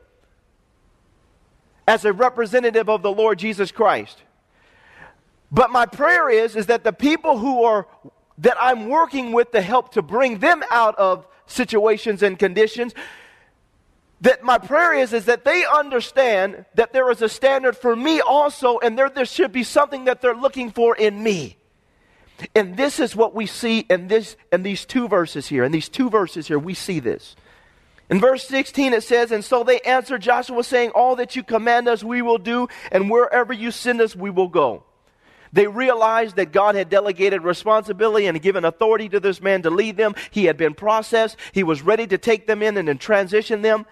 as 1.88 2.04
a 2.04 2.12
representative 2.12 2.88
of 2.88 3.02
the 3.02 3.10
Lord 3.10 3.40
Jesus 3.40 3.72
Christ. 3.72 4.22
But 5.50 5.70
my 5.70 5.86
prayer 5.86 6.30
is 6.30 6.54
is 6.54 6.66
that 6.66 6.84
the 6.84 6.92
people 6.92 7.38
who 7.38 7.64
are 7.64 7.88
that 8.38 8.56
I'm 8.58 8.88
working 8.88 9.32
with 9.32 9.50
to 9.50 9.60
help 9.60 9.92
to 9.92 10.02
bring 10.02 10.38
them 10.38 10.62
out 10.70 10.96
of 10.96 11.26
situations 11.52 12.22
and 12.22 12.38
conditions 12.38 12.94
that 14.22 14.44
my 14.44 14.56
prayer 14.56 14.94
is 14.94 15.12
is 15.12 15.26
that 15.26 15.44
they 15.44 15.64
understand 15.64 16.64
that 16.76 16.92
there 16.92 17.10
is 17.10 17.20
a 17.22 17.28
standard 17.28 17.76
for 17.76 17.94
me 17.94 18.20
also 18.20 18.78
and 18.78 18.96
there, 18.96 19.10
there 19.10 19.24
should 19.24 19.52
be 19.52 19.64
something 19.64 20.04
that 20.04 20.20
they're 20.20 20.34
looking 20.34 20.70
for 20.70 20.96
in 20.96 21.22
me. 21.22 21.56
And 22.54 22.76
this 22.76 22.98
is 22.98 23.14
what 23.14 23.34
we 23.34 23.46
see 23.46 23.80
in 23.90 24.08
this 24.08 24.36
in 24.52 24.62
these 24.62 24.84
two 24.84 25.08
verses 25.08 25.48
here. 25.48 25.64
In 25.64 25.72
these 25.72 25.88
two 25.88 26.08
verses 26.08 26.46
here 26.48 26.58
we 26.58 26.74
see 26.74 27.00
this. 27.00 27.36
In 28.08 28.20
verse 28.20 28.46
16 28.46 28.92
it 28.92 29.02
says 29.02 29.32
and 29.32 29.44
so 29.44 29.64
they 29.64 29.80
answered 29.80 30.22
joshua 30.22 30.62
saying 30.62 30.90
all 30.90 31.16
that 31.16 31.34
you 31.34 31.42
command 31.42 31.88
us 31.88 32.04
we 32.04 32.22
will 32.22 32.38
do 32.38 32.68
and 32.92 33.10
wherever 33.10 33.52
you 33.52 33.70
send 33.70 34.00
us 34.00 34.14
we 34.14 34.30
will 34.30 34.48
go 34.48 34.84
they 35.52 35.66
realized 35.66 36.36
that 36.36 36.52
God 36.52 36.74
had 36.74 36.88
delegated 36.88 37.42
responsibility 37.42 38.26
and 38.26 38.40
given 38.40 38.64
authority 38.64 39.08
to 39.10 39.20
this 39.20 39.40
man 39.40 39.62
to 39.62 39.70
lead 39.70 39.96
them. 39.96 40.14
He 40.30 40.46
had 40.46 40.56
been 40.56 40.74
processed. 40.74 41.36
He 41.52 41.62
was 41.62 41.82
ready 41.82 42.06
to 42.06 42.18
take 42.18 42.46
them 42.46 42.62
in 42.62 42.76
and 42.76 42.88
then 42.88 42.98
transition 42.98 43.62
them. 43.62 43.84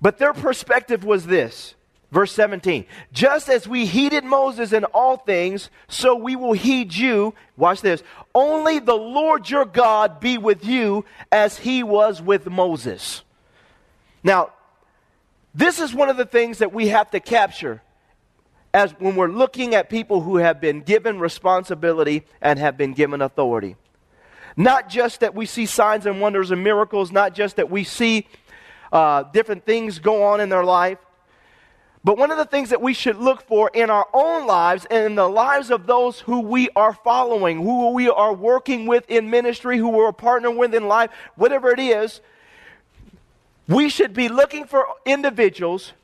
But 0.00 0.18
their 0.18 0.32
perspective 0.32 1.04
was 1.04 1.26
this. 1.26 1.74
Verse 2.12 2.30
17, 2.32 2.86
just 3.12 3.48
as 3.48 3.66
we 3.66 3.84
heeded 3.84 4.22
Moses 4.22 4.72
in 4.72 4.84
all 4.84 5.16
things, 5.16 5.70
so 5.88 6.14
we 6.14 6.36
will 6.36 6.52
heed 6.52 6.94
you. 6.94 7.34
Watch 7.56 7.80
this. 7.80 8.02
Only 8.32 8.78
the 8.78 8.94
Lord 8.94 9.50
your 9.50 9.64
God 9.64 10.20
be 10.20 10.38
with 10.38 10.64
you 10.64 11.04
as 11.32 11.58
he 11.58 11.82
was 11.82 12.22
with 12.22 12.46
Moses. 12.46 13.24
Now, 14.22 14.52
this 15.52 15.80
is 15.80 15.92
one 15.92 16.08
of 16.08 16.16
the 16.16 16.24
things 16.24 16.58
that 16.58 16.72
we 16.72 16.88
have 16.88 17.10
to 17.10 17.18
capture 17.18 17.82
as 18.76 18.92
when 18.98 19.16
we're 19.16 19.26
looking 19.26 19.74
at 19.74 19.88
people 19.88 20.20
who 20.20 20.36
have 20.36 20.60
been 20.60 20.82
given 20.82 21.18
responsibility 21.18 22.26
and 22.42 22.58
have 22.58 22.76
been 22.76 22.92
given 22.92 23.22
authority. 23.22 23.74
Not 24.54 24.90
just 24.90 25.20
that 25.20 25.34
we 25.34 25.46
see 25.46 25.64
signs 25.64 26.04
and 26.04 26.20
wonders 26.20 26.50
and 26.50 26.62
miracles, 26.62 27.10
not 27.10 27.34
just 27.34 27.56
that 27.56 27.70
we 27.70 27.84
see 27.84 28.28
uh, 28.92 29.22
different 29.22 29.64
things 29.64 29.98
go 29.98 30.24
on 30.24 30.40
in 30.40 30.50
their 30.50 30.62
life, 30.62 30.98
but 32.04 32.18
one 32.18 32.30
of 32.30 32.36
the 32.36 32.44
things 32.44 32.68
that 32.68 32.82
we 32.82 32.92
should 32.92 33.16
look 33.16 33.48
for 33.48 33.70
in 33.72 33.88
our 33.88 34.08
own 34.12 34.46
lives 34.46 34.86
and 34.90 35.06
in 35.06 35.14
the 35.14 35.26
lives 35.26 35.70
of 35.70 35.86
those 35.86 36.20
who 36.20 36.40
we 36.40 36.68
are 36.76 36.92
following, 36.92 37.56
who 37.56 37.94
we 37.94 38.10
are 38.10 38.34
working 38.34 38.84
with 38.84 39.08
in 39.08 39.30
ministry, 39.30 39.78
who 39.78 39.88
we're 39.88 40.12
partnering 40.12 40.58
with 40.58 40.74
in 40.74 40.86
life, 40.86 41.10
whatever 41.36 41.70
it 41.70 41.80
is, 41.80 42.20
we 43.68 43.88
should 43.88 44.12
be 44.12 44.28
looking 44.28 44.66
for 44.66 44.86
individuals 45.06 45.94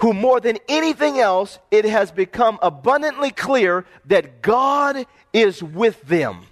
who 0.00 0.14
more 0.14 0.40
than 0.40 0.58
anything 0.68 1.18
else, 1.18 1.58
it 1.70 1.84
has 1.84 2.10
become 2.10 2.58
abundantly 2.62 3.30
clear 3.30 3.84
that 4.06 4.42
God 4.42 5.06
is 5.32 5.62
with 5.62 6.00
them. 6.02 6.46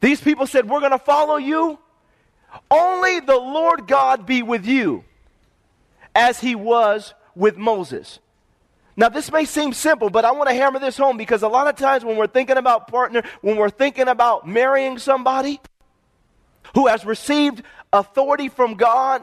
These 0.00 0.20
people 0.20 0.46
said, 0.46 0.68
We're 0.68 0.80
going 0.80 0.92
to 0.92 0.98
follow 0.98 1.36
you. 1.36 1.78
Only 2.70 3.20
the 3.20 3.36
Lord 3.36 3.86
God 3.86 4.26
be 4.26 4.42
with 4.42 4.66
you, 4.66 5.04
as 6.14 6.40
he 6.40 6.54
was 6.54 7.14
with 7.34 7.56
Moses. 7.56 8.18
Now, 8.94 9.08
this 9.08 9.32
may 9.32 9.46
seem 9.46 9.72
simple, 9.72 10.10
but 10.10 10.24
I 10.24 10.32
want 10.32 10.50
to 10.50 10.54
hammer 10.54 10.78
this 10.78 10.98
home 10.98 11.16
because 11.16 11.42
a 11.42 11.48
lot 11.48 11.66
of 11.66 11.76
times 11.76 12.04
when 12.04 12.16
we're 12.16 12.26
thinking 12.26 12.58
about 12.58 12.88
partner, 12.88 13.22
when 13.40 13.56
we're 13.56 13.70
thinking 13.70 14.08
about 14.08 14.46
marrying 14.46 14.98
somebody 14.98 15.60
who 16.74 16.88
has 16.88 17.04
received 17.04 17.62
authority 17.92 18.48
from 18.48 18.74
God, 18.74 19.22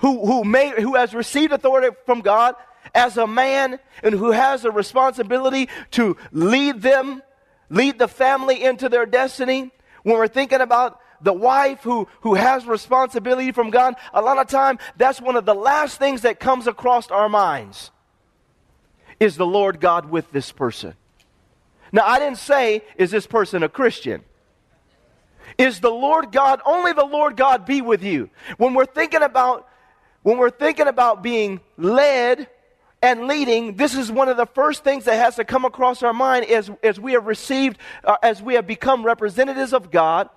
who, 0.00 0.24
who, 0.26 0.44
may, 0.44 0.80
who 0.80 0.94
has 0.94 1.14
received 1.14 1.52
authority 1.52 1.94
from 2.06 2.20
God 2.20 2.54
as 2.94 3.16
a 3.16 3.26
man 3.26 3.78
and 4.02 4.14
who 4.14 4.30
has 4.30 4.64
a 4.64 4.70
responsibility 4.70 5.68
to 5.92 6.16
lead 6.32 6.82
them, 6.82 7.22
lead 7.68 7.98
the 7.98 8.08
family 8.08 8.62
into 8.62 8.88
their 8.88 9.06
destiny. 9.06 9.70
When 10.02 10.16
we're 10.16 10.28
thinking 10.28 10.60
about 10.60 11.00
the 11.20 11.32
wife 11.32 11.80
who, 11.82 12.08
who 12.22 12.34
has 12.34 12.66
responsibility 12.66 13.52
from 13.52 13.70
God, 13.70 13.94
a 14.14 14.22
lot 14.22 14.38
of 14.38 14.48
time 14.48 14.78
that's 14.96 15.20
one 15.20 15.36
of 15.36 15.44
the 15.44 15.54
last 15.54 15.98
things 15.98 16.22
that 16.22 16.40
comes 16.40 16.66
across 16.66 17.10
our 17.10 17.28
minds 17.28 17.90
is 19.18 19.36
the 19.36 19.46
Lord 19.46 19.80
God 19.80 20.10
with 20.10 20.32
this 20.32 20.50
person. 20.50 20.94
Now, 21.92 22.06
I 22.06 22.18
didn't 22.18 22.38
say, 22.38 22.82
is 22.96 23.10
this 23.10 23.26
person 23.26 23.62
a 23.62 23.68
Christian? 23.68 24.24
Is 25.58 25.80
the 25.80 25.90
Lord 25.90 26.32
God, 26.32 26.60
only 26.64 26.92
the 26.92 27.04
Lord 27.04 27.36
God 27.36 27.66
be 27.66 27.82
with 27.82 28.02
you? 28.02 28.30
When 28.56 28.72
we're 28.72 28.86
thinking 28.86 29.22
about 29.22 29.66
when 30.22 30.38
we're 30.38 30.50
thinking 30.50 30.86
about 30.86 31.22
being 31.22 31.60
led 31.76 32.48
and 33.02 33.26
leading, 33.26 33.76
this 33.76 33.94
is 33.94 34.12
one 34.12 34.28
of 34.28 34.36
the 34.36 34.46
first 34.46 34.84
things 34.84 35.04
that 35.04 35.16
has 35.16 35.36
to 35.36 35.44
come 35.44 35.64
across 35.64 36.02
our 36.02 36.12
mind 36.12 36.44
as, 36.46 36.70
as 36.82 37.00
we 37.00 37.12
have 37.12 37.26
received, 37.26 37.78
uh, 38.04 38.16
as 38.22 38.42
we 38.42 38.54
have 38.54 38.66
become 38.66 39.04
representatives 39.04 39.72
of 39.72 39.90
God 39.90 40.28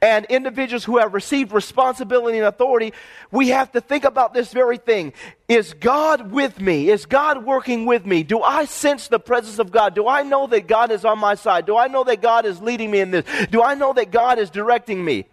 and 0.00 0.24
individuals 0.26 0.84
who 0.84 0.98
have 0.98 1.12
received 1.12 1.52
responsibility 1.52 2.38
and 2.38 2.46
authority. 2.46 2.92
We 3.30 3.48
have 3.48 3.72
to 3.72 3.80
think 3.80 4.04
about 4.04 4.32
this 4.32 4.52
very 4.52 4.78
thing. 4.78 5.12
Is 5.48 5.74
God 5.74 6.30
with 6.30 6.60
me? 6.60 6.88
Is 6.88 7.04
God 7.06 7.44
working 7.44 7.84
with 7.84 8.06
me? 8.06 8.22
Do 8.22 8.42
I 8.42 8.64
sense 8.64 9.08
the 9.08 9.18
presence 9.18 9.58
of 9.58 9.70
God? 9.70 9.94
Do 9.94 10.08
I 10.08 10.22
know 10.22 10.46
that 10.46 10.66
God 10.66 10.90
is 10.90 11.04
on 11.04 11.18
my 11.18 11.34
side? 11.34 11.66
Do 11.66 11.76
I 11.76 11.88
know 11.88 12.04
that 12.04 12.22
God 12.22 12.46
is 12.46 12.60
leading 12.62 12.90
me 12.90 13.00
in 13.00 13.10
this? 13.10 13.24
Do 13.50 13.62
I 13.62 13.74
know 13.74 13.92
that 13.92 14.10
God 14.10 14.38
is 14.38 14.50
directing 14.50 15.04
me? 15.04 15.26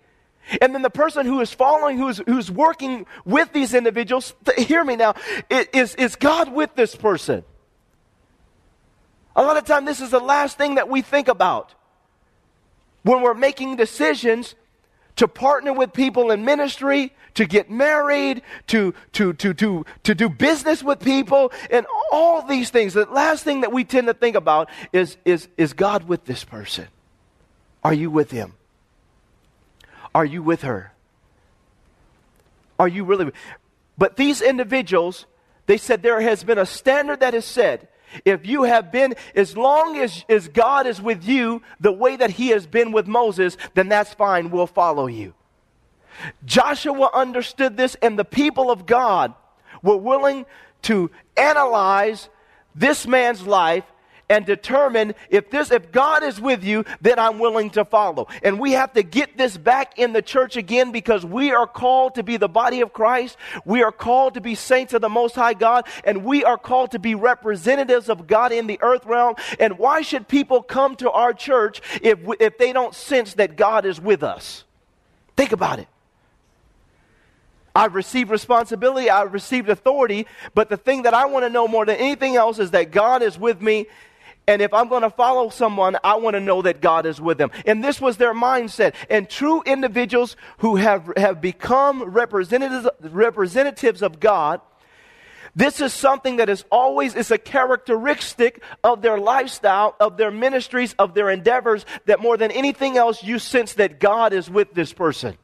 And 0.61 0.73
then 0.73 0.81
the 0.81 0.89
person 0.89 1.25
who 1.25 1.41
is 1.41 1.51
following, 1.53 1.97
who's, 1.97 2.21
who's 2.25 2.49
working 2.49 3.05
with 3.25 3.53
these 3.53 3.73
individuals, 3.73 4.33
th- 4.45 4.67
hear 4.67 4.83
me 4.83 4.95
now, 4.95 5.15
is, 5.49 5.95
is 5.95 6.15
God 6.15 6.51
with 6.51 6.75
this 6.75 6.95
person? 6.95 7.43
A 9.35 9.43
lot 9.43 9.57
of 9.57 9.65
time, 9.65 9.85
this 9.85 10.01
is 10.01 10.11
the 10.11 10.19
last 10.19 10.57
thing 10.57 10.75
that 10.75 10.89
we 10.89 11.01
think 11.01 11.27
about 11.27 11.73
when 13.03 13.21
we're 13.21 13.33
making 13.33 13.75
decisions 13.75 14.55
to 15.15 15.27
partner 15.27 15.73
with 15.73 15.93
people 15.93 16.31
in 16.31 16.45
ministry, 16.45 17.13
to 17.33 17.45
get 17.45 17.69
married, 17.69 18.41
to, 18.67 18.93
to, 19.13 19.33
to, 19.33 19.53
to, 19.53 19.85
to 20.03 20.15
do 20.15 20.29
business 20.29 20.81
with 20.81 20.99
people, 20.99 21.51
and 21.69 21.85
all 22.11 22.41
these 22.41 22.69
things. 22.69 22.93
The 22.93 23.05
last 23.05 23.43
thing 23.43 23.61
that 23.61 23.71
we 23.71 23.83
tend 23.83 24.07
to 24.07 24.13
think 24.13 24.35
about 24.35 24.69
is, 24.93 25.17
is, 25.25 25.47
is 25.57 25.73
God 25.73 26.07
with 26.07 26.25
this 26.25 26.43
person? 26.43 26.87
Are 27.83 27.93
you 27.93 28.09
with 28.09 28.31
him? 28.31 28.53
Are 30.19 30.25
you 30.25 30.43
with 30.43 30.63
her? 30.63 30.91
Are 32.77 32.89
you 32.89 33.05
really? 33.05 33.31
But 33.97 34.17
these 34.17 34.41
individuals, 34.41 35.25
they 35.65 35.77
said 35.77 36.03
there 36.03 36.19
has 36.19 36.43
been 36.43 36.57
a 36.57 36.65
standard 36.65 37.21
that 37.21 37.33
is 37.33 37.45
said. 37.45 37.87
If 38.25 38.45
you 38.45 38.63
have 38.63 38.91
been, 38.91 39.15
as 39.33 39.55
long 39.55 39.95
as, 39.97 40.25
as 40.27 40.49
God 40.49 40.87
is 40.87 41.01
with 41.01 41.23
you 41.23 41.61
the 41.79 41.93
way 41.93 42.17
that 42.17 42.31
he 42.31 42.49
has 42.49 42.67
been 42.67 42.91
with 42.91 43.07
Moses, 43.07 43.55
then 43.75 43.87
that's 43.87 44.13
fine. 44.13 44.51
We'll 44.51 44.67
follow 44.67 45.07
you. 45.07 45.35
Joshua 46.43 47.11
understood 47.13 47.77
this, 47.77 47.95
and 48.01 48.19
the 48.19 48.25
people 48.25 48.69
of 48.71 48.85
God 48.85 49.33
were 49.81 49.95
willing 49.95 50.45
to 50.81 51.11
analyze 51.37 52.27
this 52.75 53.07
man's 53.07 53.47
life 53.47 53.85
and 54.29 54.45
determine 54.45 55.15
if 55.29 55.49
this 55.49 55.71
if 55.71 55.91
God 55.91 56.23
is 56.23 56.39
with 56.39 56.63
you, 56.63 56.85
then 57.01 57.19
I'm 57.19 57.39
willing 57.39 57.69
to 57.71 57.83
follow. 57.83 58.27
And 58.43 58.59
we 58.59 58.73
have 58.73 58.93
to 58.93 59.03
get 59.03 59.37
this 59.37 59.57
back 59.57 59.97
in 59.97 60.13
the 60.13 60.21
church 60.21 60.55
again 60.55 60.91
because 60.91 61.25
we 61.25 61.51
are 61.51 61.67
called 61.67 62.15
to 62.15 62.23
be 62.23 62.37
the 62.37 62.47
body 62.47 62.81
of 62.81 62.93
Christ. 62.93 63.37
We 63.65 63.83
are 63.83 63.91
called 63.91 64.35
to 64.35 64.41
be 64.41 64.55
saints 64.55 64.93
of 64.93 65.01
the 65.01 65.09
most 65.09 65.35
high 65.35 65.55
God 65.55 65.87
and 66.03 66.23
we 66.23 66.43
are 66.43 66.57
called 66.57 66.91
to 66.91 66.99
be 66.99 67.15
representatives 67.15 68.09
of 68.09 68.27
God 68.27 68.51
in 68.51 68.67
the 68.67 68.79
earth 68.81 69.05
realm. 69.05 69.35
And 69.59 69.77
why 69.77 70.01
should 70.01 70.27
people 70.27 70.61
come 70.61 70.95
to 70.97 71.11
our 71.11 71.33
church 71.33 71.81
if 72.01 72.19
if 72.39 72.57
they 72.57 72.71
don't 72.73 72.93
sense 72.93 73.33
that 73.35 73.55
God 73.55 73.85
is 73.85 73.99
with 73.99 74.23
us? 74.23 74.63
Think 75.35 75.51
about 75.51 75.79
it. 75.79 75.87
I've 77.75 77.95
received 77.95 78.29
responsibility, 78.29 79.09
I've 79.09 79.31
received 79.31 79.69
authority, 79.69 80.27
but 80.53 80.69
the 80.69 80.75
thing 80.75 81.03
that 81.03 81.13
I 81.13 81.27
want 81.27 81.45
to 81.45 81.49
know 81.49 81.67
more 81.67 81.85
than 81.85 81.95
anything 81.97 82.35
else 82.35 82.59
is 82.59 82.71
that 82.71 82.91
God 82.91 83.21
is 83.21 83.37
with 83.39 83.61
me 83.61 83.87
and 84.49 84.63
if 84.63 84.73
I'm 84.73 84.89
going 84.89 85.03
to 85.03 85.11
follow 85.11 85.49
someone, 85.49 85.95
I 86.03 86.15
want 86.15 86.33
to 86.33 86.39
know 86.39 86.63
that 86.63 86.81
God 86.81 87.05
is 87.05 87.21
with 87.21 87.37
them. 87.37 87.51
And 87.67 87.83
this 87.83 88.01
was 88.01 88.17
their 88.17 88.33
mindset. 88.33 88.95
And 89.07 89.29
true 89.29 89.61
individuals 89.63 90.35
who 90.57 90.77
have, 90.77 91.13
have 91.17 91.39
become 91.39 92.01
representatives, 92.01 92.87
representatives 92.99 94.01
of 94.01 94.19
God, 94.19 94.59
this 95.55 95.81
is 95.81 95.93
something 95.93 96.37
that 96.37 96.49
is 96.49 96.65
always 96.71 97.13
is 97.13 97.29
a 97.29 97.37
characteristic 97.37 98.63
of 98.83 99.03
their 99.03 99.19
lifestyle, 99.19 99.95
of 99.99 100.17
their 100.17 100.31
ministries, 100.31 100.95
of 100.97 101.13
their 101.13 101.29
endeavors, 101.29 101.85
that 102.07 102.19
more 102.19 102.35
than 102.35 102.49
anything 102.49 102.97
else, 102.97 103.21
you 103.21 103.37
sense 103.37 103.73
that 103.73 103.99
God 103.99 104.33
is 104.33 104.49
with 104.49 104.73
this 104.73 104.93
person. 104.93 105.37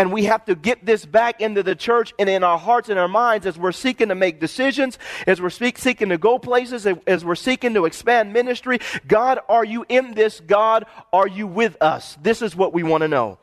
And 0.00 0.14
we 0.14 0.24
have 0.24 0.46
to 0.46 0.54
get 0.54 0.86
this 0.86 1.04
back 1.04 1.42
into 1.42 1.62
the 1.62 1.74
church 1.74 2.14
and 2.18 2.26
in 2.26 2.42
our 2.42 2.56
hearts 2.56 2.88
and 2.88 2.98
our 2.98 3.06
minds 3.06 3.44
as 3.44 3.58
we're 3.58 3.70
seeking 3.70 4.08
to 4.08 4.14
make 4.14 4.40
decisions, 4.40 4.98
as 5.26 5.42
we're 5.42 5.50
seeking 5.50 6.08
to 6.08 6.16
go 6.16 6.38
places, 6.38 6.86
as 7.06 7.22
we're 7.22 7.34
seeking 7.34 7.74
to 7.74 7.84
expand 7.84 8.32
ministry. 8.32 8.78
God, 9.06 9.40
are 9.46 9.62
you 9.62 9.84
in 9.90 10.14
this? 10.14 10.40
God, 10.40 10.86
are 11.12 11.28
you 11.28 11.46
with 11.46 11.76
us? 11.82 12.16
This 12.22 12.40
is 12.40 12.56
what 12.56 12.72
we 12.72 12.82
want 12.82 13.02
to 13.02 13.08
know. 13.08 13.36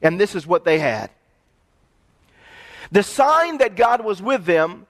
And 0.00 0.20
this 0.20 0.36
is 0.36 0.46
what 0.46 0.64
they 0.64 0.78
had. 0.78 1.10
The 2.92 3.02
sign 3.02 3.58
that 3.58 3.74
God 3.74 4.04
was 4.04 4.22
with 4.22 4.44
them 4.44 4.86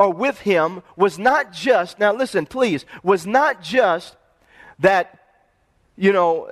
or 0.00 0.12
with 0.12 0.40
him 0.40 0.82
was 0.96 1.16
not 1.16 1.52
just, 1.52 2.00
now 2.00 2.12
listen, 2.12 2.44
please, 2.44 2.84
was 3.04 3.24
not 3.24 3.62
just 3.62 4.16
that, 4.80 5.16
you 5.96 6.12
know, 6.12 6.50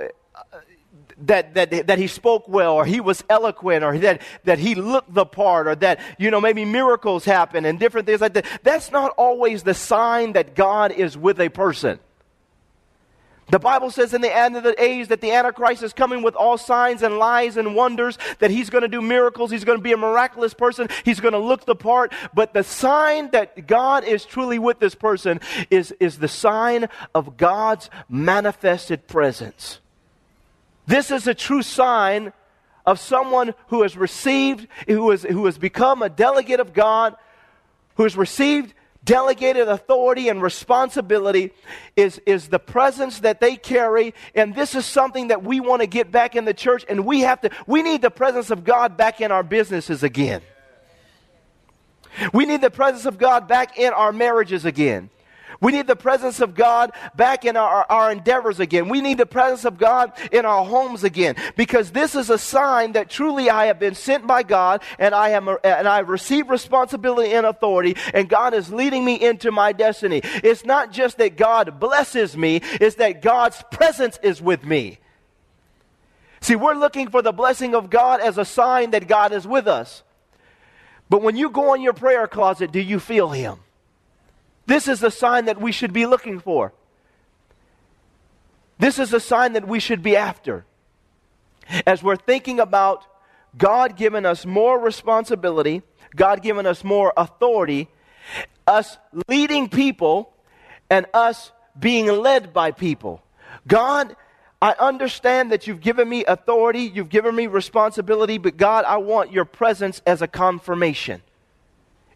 that, 1.23 1.55
that, 1.55 1.87
that 1.87 1.99
he 1.99 2.07
spoke 2.07 2.49
well 2.49 2.75
or 2.75 2.85
he 2.85 3.01
was 3.01 3.25
eloquent 3.29 3.85
or 3.85 3.97
that, 3.99 4.23
that 4.45 4.59
he 4.59 4.75
looked 4.75 5.13
the 5.13 5.27
part 5.27 5.67
or 5.67 5.75
that, 5.77 6.01
you 6.19 6.31
know, 6.31 6.41
maybe 6.41 6.65
miracles 6.65 7.25
happen 7.25 7.65
and 7.65 7.79
different 7.79 8.07
things 8.07 8.21
like 8.21 8.35
that. 8.35 8.47
That's 8.63 8.91
not 8.91 9.13
always 9.17 9.63
the 9.63 9.75
sign 9.75 10.33
that 10.33 10.55
God 10.55 10.93
is 10.93 11.17
with 11.17 11.41
a 11.41 11.49
person. 11.49 11.99
The 13.51 13.59
Bible 13.59 13.91
says 13.91 14.15
in 14.15 14.23
the 14.23 14.35
end 14.35 14.57
of 14.57 14.63
the 14.63 14.83
age 14.83 15.09
that 15.09 15.21
the 15.21 15.33
Antichrist 15.33 15.83
is 15.83 15.93
coming 15.93 16.23
with 16.23 16.35
all 16.35 16.57
signs 16.57 17.03
and 17.03 17.19
lies 17.19 17.59
and 17.59 17.75
wonders, 17.75 18.17
that 18.39 18.51
he's 18.51 18.71
going 18.71 18.81
to 18.81 18.89
do 18.89 19.03
miracles, 19.03 19.51
he's 19.51 19.65
going 19.65 19.77
to 19.77 19.83
be 19.83 19.93
a 19.93 19.97
miraculous 19.99 20.55
person, 20.55 20.89
he's 21.05 21.21
going 21.21 21.33
to 21.33 21.39
look 21.39 21.67
the 21.67 21.75
part. 21.75 22.15
But 22.33 22.55
the 22.55 22.63
sign 22.63 23.31
that 23.33 23.67
God 23.67 24.05
is 24.05 24.25
truly 24.25 24.59
with 24.59 24.79
this 24.79 24.95
person 24.95 25.39
is, 25.71 25.93
is 26.01 26.19
the 26.19 26.29
sign 26.29 26.89
of 27.15 27.37
God's 27.37 27.91
manifested 28.09 29.07
presence. 29.07 29.82
This 30.87 31.11
is 31.11 31.27
a 31.27 31.35
true 31.35 31.63
sign 31.63 32.33
of 32.85 32.99
someone 32.99 33.55
who 33.69 33.83
has 33.83 33.97
received, 33.97 34.67
who, 34.87 35.11
is, 35.13 35.23
who 35.23 35.47
has 35.47 35.59
become 35.59 36.03
a 36.03 36.09
delegate 36.09 36.61
of 36.61 36.73
God, 36.73 37.15
who 37.97 38.03
has 38.03 38.17
received 38.17 38.75
delegated 39.05 39.69
authority 39.69 40.29
and 40.29 40.41
responsibility 40.41 41.53
is, 41.97 42.21
is 42.25 42.49
the 42.49 42.59
presence 42.59 43.21
that 43.21 43.41
they 43.41 43.57
carry. 43.57 44.15
And 44.35 44.55
this 44.55 44.75
is 44.75 44.87
something 44.87 45.29
that 45.29 45.43
we 45.43 45.61
want 45.61 45.83
to 45.83 45.87
get 45.87 46.11
back 46.13 46.37
in 46.37 46.45
the 46.45 46.55
church 46.55 46.85
and 46.89 47.05
we 47.05 47.21
have 47.21 47.41
to 47.41 47.51
we 47.67 47.83
need 47.83 48.03
the 48.03 48.11
presence 48.11 48.51
of 48.51 48.65
god 48.65 48.97
back 48.97 49.21
in 49.21 49.33
our 49.33 49.43
businesses 49.43 50.03
again. 50.03 50.43
We 52.33 52.47
need 52.47 52.61
the 52.61 52.71
presence 52.71 53.07
of 53.07 53.19
god 53.19 53.49
back 53.49 53.79
in 53.79 53.93
our 53.93 54.13
marriages 54.13 54.65
again 54.65 55.11
we 55.63 55.71
need 55.71 55.87
the 55.87 55.95
presence 55.95 56.41
of 56.41 56.57
God 56.57 56.91
back 57.15 57.45
in 57.45 57.57
our, 57.57 57.87
our 57.89 58.11
endeavors 58.11 58.59
again. 58.59 58.89
We 58.89 59.01
need 59.01 59.17
the 59.17 59.27
presence 59.27 59.65
of 59.65 59.79
God 59.79 60.13
in 60.33 60.45
our 60.45 60.65
homes 60.65 61.05
again 61.05 61.37
because 61.57 61.93
this 61.93 62.17
is 62.17 62.31
a 62.31 62.37
sign 62.37 62.93
that 62.93 63.09
truly 63.09 63.49
I 63.49 63.67
have 63.67 63.79
been 63.79 63.95
sent 63.95 64.27
by 64.27 64.43
God 64.43 64.83
and 64.99 65.15
I 65.15 65.31
am 65.31 65.49
and 65.63 65.87
I 65.87 66.01
receive 66.01 66.51
responsibility 66.51 67.33
and 67.33 67.47
authority 67.47 67.97
and 68.13 68.29
God 68.29 68.55
is 68.55 68.73
leading 68.73 69.05
me 69.05 69.15
into 69.15 69.53
my 69.53 69.71
destiny. 69.71 70.21
It's 70.25 70.65
not 70.65 70.91
just 70.91 71.19
that 71.19 71.37
God 71.37 71.79
blesses 71.79 72.37
me, 72.37 72.61
it's 72.81 72.97
that 72.97 73.23
God's 73.23 73.63
presence 73.71 74.19
is 74.21 74.43
with 74.43 74.65
me. 74.65 74.99
See, 76.41 76.57
we're 76.57 76.75
looking 76.75 77.09
for 77.09 77.23
the 77.23 77.31
blessing 77.31 77.77
of 77.77 77.89
God 77.89 78.21
as 78.21 78.37
a 78.37 78.45
sign 78.45 78.91
that 78.91 79.07
God 79.07 79.33
is 79.33 79.47
with 79.47 79.69
us. 79.69 80.03
But 81.09 81.23
when 81.23 81.37
you 81.37 81.51
go 81.51 81.73
in 81.75 81.83
your 81.83 81.93
prayer 81.93 82.27
closet, 82.27 82.73
do 82.73 82.81
you 82.81 82.99
feel 82.99 83.31
Him? 83.31 83.61
This 84.73 84.89
is 84.89 85.01
the 85.01 85.11
sign 85.11 85.45
that 85.45 85.61
we 85.61 85.71
should 85.71 85.93
be 85.93 86.07
looking 86.07 86.41
for. 86.41 86.73
This 88.79 88.99
is 88.99 89.13
a 89.13 89.21
sign 89.21 89.53
that 89.53 89.69
we 89.69 89.79
should 89.79 90.03
be 90.03 90.17
after. 90.17 90.65
As 91.87 92.03
we're 92.03 92.17
thinking 92.17 92.59
about 92.59 93.05
God 93.55 93.99
giving 93.99 94.25
us 94.25 94.47
more 94.47 94.81
responsibility, 94.81 95.83
God 96.17 96.41
giving 96.41 96.65
us 96.65 96.85
more 96.85 97.13
authority, 97.19 97.89
us 98.67 98.97
leading 99.29 99.69
people, 99.69 100.33
and 100.89 101.05
us 101.13 101.53
being 101.79 102.07
led 102.07 102.55
by 102.55 102.71
people. 102.71 103.23
God, 103.69 104.17
I 104.63 104.75
understand 104.79 105.53
that 105.53 105.67
you've 105.67 105.83
given 105.83 106.09
me 106.09 106.25
authority, 106.25 106.85
you've 106.85 107.11
given 107.11 107.37
me 107.37 107.47
responsibility, 107.47 108.39
but 108.39 108.57
God, 108.57 108.87
I 108.87 108.97
want 108.97 109.33
your 109.33 109.45
presence 109.45 110.01
as 110.07 110.23
a 110.23 110.27
confirmation. 110.27 111.21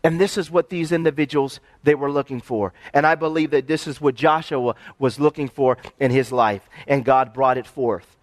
And 0.06 0.20
this 0.20 0.38
is 0.38 0.52
what 0.52 0.68
these 0.68 0.92
individuals 0.92 1.58
they 1.82 1.96
were 1.96 2.12
looking 2.12 2.40
for. 2.40 2.72
And 2.94 3.04
I 3.04 3.16
believe 3.16 3.50
that 3.50 3.66
this 3.66 3.88
is 3.88 4.00
what 4.00 4.14
Joshua 4.14 4.76
was 5.00 5.18
looking 5.18 5.48
for 5.48 5.78
in 5.98 6.12
his 6.12 6.30
life 6.30 6.62
and 6.86 7.04
God 7.04 7.34
brought 7.34 7.58
it 7.58 7.66
forth. 7.66 8.16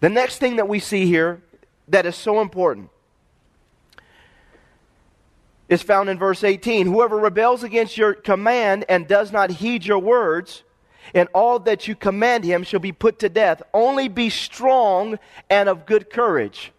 The 0.00 0.08
next 0.08 0.38
thing 0.38 0.56
that 0.56 0.66
we 0.66 0.80
see 0.80 1.06
here 1.06 1.40
that 1.86 2.06
is 2.06 2.16
so 2.16 2.40
important 2.40 2.90
is 5.68 5.80
found 5.80 6.08
in 6.08 6.18
verse 6.18 6.42
18. 6.42 6.88
Whoever 6.88 7.18
rebels 7.18 7.62
against 7.62 7.96
your 7.96 8.12
command 8.12 8.84
and 8.88 9.06
does 9.06 9.30
not 9.30 9.52
heed 9.52 9.86
your 9.86 10.00
words, 10.00 10.64
and 11.14 11.28
all 11.32 11.60
that 11.60 11.86
you 11.86 11.94
command 11.94 12.42
him 12.42 12.64
shall 12.64 12.80
be 12.80 12.90
put 12.90 13.20
to 13.20 13.28
death. 13.28 13.62
Only 13.72 14.08
be 14.08 14.28
strong 14.28 15.20
and 15.48 15.68
of 15.68 15.86
good 15.86 16.10
courage. 16.10 16.72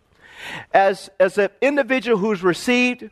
As, 0.74 1.10
as 1.18 1.38
an 1.38 1.48
individual 1.62 2.18
who's 2.18 2.44
received 2.44 3.10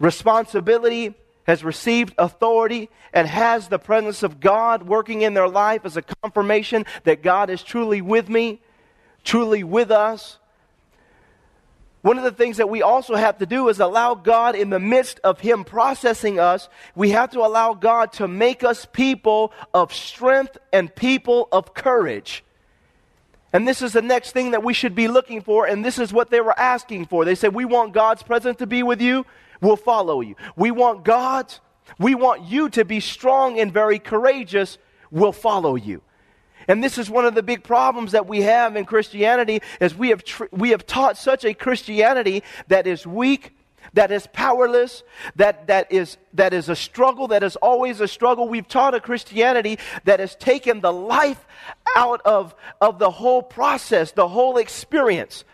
responsibility, 0.00 1.14
has 1.44 1.62
received 1.62 2.14
authority, 2.18 2.90
and 3.12 3.28
has 3.28 3.68
the 3.68 3.78
presence 3.78 4.24
of 4.24 4.40
God 4.40 4.82
working 4.82 5.22
in 5.22 5.34
their 5.34 5.48
life 5.48 5.82
as 5.84 5.96
a 5.96 6.02
confirmation 6.02 6.84
that 7.04 7.22
God 7.22 7.50
is 7.50 7.62
truly 7.62 8.00
with 8.00 8.28
me, 8.28 8.60
truly 9.22 9.62
with 9.62 9.92
us. 9.92 10.38
One 12.02 12.16
of 12.16 12.24
the 12.24 12.32
things 12.32 12.56
that 12.56 12.70
we 12.70 12.80
also 12.80 13.14
have 13.14 13.38
to 13.38 13.46
do 13.46 13.68
is 13.68 13.78
allow 13.78 14.14
God, 14.14 14.54
in 14.54 14.70
the 14.70 14.80
midst 14.80 15.20
of 15.22 15.40
Him 15.40 15.64
processing 15.64 16.40
us, 16.40 16.68
we 16.94 17.10
have 17.10 17.30
to 17.32 17.40
allow 17.40 17.74
God 17.74 18.12
to 18.14 18.26
make 18.26 18.64
us 18.64 18.86
people 18.90 19.52
of 19.74 19.92
strength 19.92 20.56
and 20.72 20.94
people 20.94 21.46
of 21.52 21.74
courage. 21.74 22.42
And 23.52 23.66
this 23.68 23.82
is 23.82 23.92
the 23.92 24.00
next 24.00 24.30
thing 24.30 24.52
that 24.52 24.62
we 24.62 24.72
should 24.72 24.94
be 24.94 25.08
looking 25.08 25.42
for, 25.42 25.66
and 25.66 25.84
this 25.84 25.98
is 25.98 26.12
what 26.12 26.30
they 26.30 26.40
were 26.40 26.58
asking 26.58 27.06
for. 27.06 27.24
They 27.24 27.34
said, 27.34 27.52
We 27.52 27.64
want 27.66 27.92
God's 27.92 28.22
presence 28.22 28.58
to 28.58 28.66
be 28.66 28.82
with 28.82 29.02
you, 29.02 29.26
we'll 29.60 29.76
follow 29.76 30.20
you. 30.20 30.36
We 30.56 30.70
want 30.70 31.04
God. 31.04 31.52
we 31.98 32.14
want 32.14 32.44
you 32.44 32.68
to 32.70 32.84
be 32.84 33.00
strong 33.00 33.58
and 33.58 33.72
very 33.72 33.98
courageous, 33.98 34.78
we'll 35.10 35.32
follow 35.32 35.74
you. 35.74 36.02
And 36.68 36.84
this 36.84 36.98
is 36.98 37.10
one 37.10 37.24
of 37.24 37.34
the 37.34 37.42
big 37.42 37.64
problems 37.64 38.12
that 38.12 38.26
we 38.26 38.42
have 38.42 38.76
in 38.76 38.84
Christianity 38.84 39.60
is 39.80 39.94
we 39.94 40.10
have, 40.10 40.22
tr- 40.22 40.44
we 40.52 40.70
have 40.70 40.86
taught 40.86 41.16
such 41.16 41.44
a 41.44 41.54
Christianity 41.54 42.44
that 42.68 42.86
is 42.86 43.06
weak, 43.06 43.56
that 43.94 44.12
is 44.12 44.28
powerless, 44.32 45.02
that, 45.36 45.66
that, 45.66 45.90
is, 45.90 46.16
that 46.34 46.52
is 46.52 46.68
a 46.68 46.76
struggle, 46.76 47.28
that 47.28 47.42
is 47.42 47.56
always 47.56 48.00
a 48.00 48.06
struggle. 48.06 48.48
We've 48.48 48.68
taught 48.68 48.94
a 48.94 49.00
Christianity 49.00 49.78
that 50.04 50.20
has 50.20 50.36
taken 50.36 50.80
the 50.80 50.92
life 50.92 51.44
out 51.96 52.20
of, 52.24 52.54
of 52.80 52.98
the 52.98 53.10
whole 53.10 53.42
process, 53.42 54.12
the 54.12 54.28
whole 54.28 54.58
experience. 54.58 55.44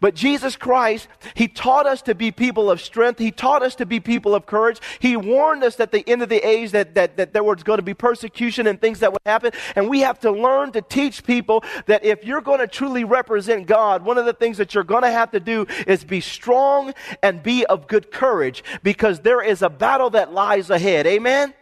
But 0.00 0.14
Jesus 0.14 0.56
Christ, 0.56 1.08
He 1.34 1.48
taught 1.48 1.86
us 1.86 2.02
to 2.02 2.14
be 2.14 2.30
people 2.30 2.70
of 2.70 2.80
strength. 2.80 3.18
He 3.18 3.30
taught 3.30 3.62
us 3.62 3.74
to 3.76 3.86
be 3.86 4.00
people 4.00 4.34
of 4.34 4.46
courage. 4.46 4.80
He 4.98 5.16
warned 5.16 5.64
us 5.64 5.78
at 5.80 5.92
the 5.92 6.08
end 6.08 6.22
of 6.22 6.28
the 6.28 6.46
age 6.46 6.72
that, 6.72 6.94
that, 6.94 7.16
that 7.16 7.32
there 7.32 7.44
was 7.44 7.62
going 7.62 7.78
to 7.78 7.82
be 7.82 7.94
persecution 7.94 8.66
and 8.66 8.80
things 8.80 9.00
that 9.00 9.12
would 9.12 9.22
happen. 9.26 9.52
And 9.76 9.88
we 9.88 10.00
have 10.00 10.18
to 10.20 10.30
learn 10.30 10.72
to 10.72 10.82
teach 10.82 11.24
people 11.24 11.64
that 11.86 12.04
if 12.04 12.24
you're 12.24 12.40
going 12.40 12.60
to 12.60 12.66
truly 12.66 13.04
represent 13.04 13.66
God, 13.66 14.04
one 14.04 14.18
of 14.18 14.26
the 14.26 14.32
things 14.32 14.58
that 14.58 14.74
you're 14.74 14.84
going 14.84 15.02
to 15.02 15.10
have 15.10 15.30
to 15.32 15.40
do 15.40 15.66
is 15.86 16.04
be 16.04 16.20
strong 16.20 16.92
and 17.22 17.42
be 17.42 17.66
of 17.66 17.86
good 17.86 18.10
courage 18.10 18.64
because 18.82 19.20
there 19.20 19.42
is 19.42 19.62
a 19.62 19.70
battle 19.70 20.10
that 20.10 20.32
lies 20.32 20.70
ahead. 20.70 21.06
Amen? 21.06 21.54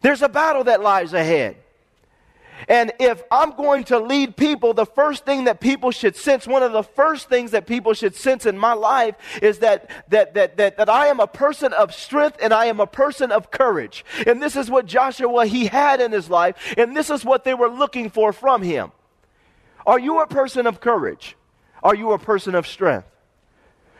There's 0.00 0.22
a 0.22 0.28
battle 0.28 0.64
that 0.64 0.82
lies 0.82 1.12
ahead. 1.12 1.56
And 2.68 2.92
if 2.98 3.22
I'm 3.30 3.52
going 3.52 3.84
to 3.84 3.98
lead 3.98 4.36
people, 4.36 4.74
the 4.74 4.86
first 4.86 5.24
thing 5.24 5.44
that 5.44 5.60
people 5.60 5.90
should 5.90 6.16
sense, 6.16 6.46
one 6.46 6.62
of 6.62 6.72
the 6.72 6.82
first 6.82 7.28
things 7.28 7.50
that 7.52 7.66
people 7.66 7.94
should 7.94 8.14
sense 8.14 8.46
in 8.46 8.58
my 8.58 8.72
life 8.72 9.14
is 9.42 9.58
that, 9.60 9.90
that, 10.08 10.34
that, 10.34 10.56
that, 10.56 10.76
that 10.76 10.88
I 10.88 11.06
am 11.06 11.20
a 11.20 11.26
person 11.26 11.72
of 11.72 11.94
strength 11.94 12.38
and 12.40 12.52
I 12.52 12.66
am 12.66 12.80
a 12.80 12.86
person 12.86 13.30
of 13.30 13.50
courage. 13.50 14.04
And 14.26 14.42
this 14.42 14.56
is 14.56 14.70
what 14.70 14.86
Joshua, 14.86 15.46
he 15.46 15.66
had 15.66 16.00
in 16.00 16.12
his 16.12 16.30
life. 16.30 16.74
And 16.76 16.96
this 16.96 17.10
is 17.10 17.24
what 17.24 17.44
they 17.44 17.54
were 17.54 17.68
looking 17.68 18.10
for 18.10 18.32
from 18.32 18.62
him. 18.62 18.92
Are 19.86 20.00
you 20.00 20.20
a 20.20 20.26
person 20.26 20.66
of 20.66 20.80
courage? 20.80 21.36
Are 21.82 21.94
you 21.94 22.12
a 22.12 22.18
person 22.18 22.54
of 22.54 22.66
strength? 22.66 23.06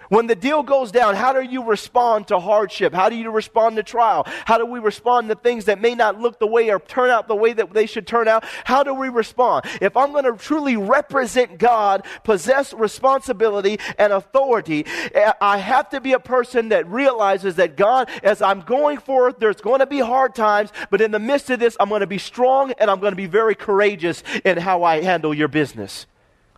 When 0.08 0.26
the 0.26 0.34
deal 0.34 0.62
goes 0.62 0.92
down, 0.92 1.14
how 1.14 1.32
do 1.32 1.42
you 1.42 1.64
respond 1.64 2.28
to 2.28 2.38
hardship? 2.38 2.94
How 2.94 3.08
do 3.08 3.16
you 3.16 3.30
respond 3.30 3.76
to 3.76 3.82
trial? 3.82 4.24
How 4.44 4.58
do 4.58 4.66
we 4.66 4.78
respond 4.78 5.28
to 5.28 5.34
things 5.34 5.66
that 5.66 5.80
may 5.80 5.94
not 5.94 6.20
look 6.20 6.38
the 6.38 6.46
way 6.46 6.70
or 6.70 6.78
turn 6.78 7.10
out 7.10 7.28
the 7.28 7.36
way 7.36 7.52
that 7.52 7.72
they 7.72 7.86
should 7.86 8.06
turn 8.06 8.28
out? 8.28 8.44
How 8.64 8.82
do 8.82 8.94
we 8.94 9.08
respond? 9.08 9.66
If 9.80 9.96
I'm 9.96 10.12
going 10.12 10.24
to 10.24 10.36
truly 10.36 10.76
represent 10.76 11.58
God, 11.58 12.04
possess 12.24 12.72
responsibility 12.72 13.78
and 13.98 14.12
authority, 14.12 14.86
eh, 15.14 15.32
I 15.40 15.58
have 15.58 15.90
to 15.90 16.00
be 16.00 16.12
a 16.12 16.20
person 16.20 16.68
that 16.70 16.88
realizes 16.88 17.56
that 17.56 17.76
God, 17.76 18.08
as 18.22 18.42
I'm 18.42 18.60
going 18.60 18.98
forth, 18.98 19.38
there's 19.38 19.60
going 19.60 19.80
to 19.80 19.86
be 19.86 19.98
hard 19.98 20.34
times, 20.34 20.70
but 20.90 21.00
in 21.00 21.10
the 21.10 21.18
midst 21.18 21.50
of 21.50 21.58
this, 21.58 21.76
I'm 21.80 21.88
going 21.88 22.00
to 22.00 22.06
be 22.06 22.18
strong 22.18 22.72
and 22.78 22.90
I'm 22.90 23.00
going 23.00 23.12
to 23.12 23.16
be 23.16 23.26
very 23.26 23.54
courageous 23.54 24.22
in 24.44 24.58
how 24.58 24.84
I 24.84 25.02
handle 25.02 25.34
your 25.34 25.48
business. 25.48 26.06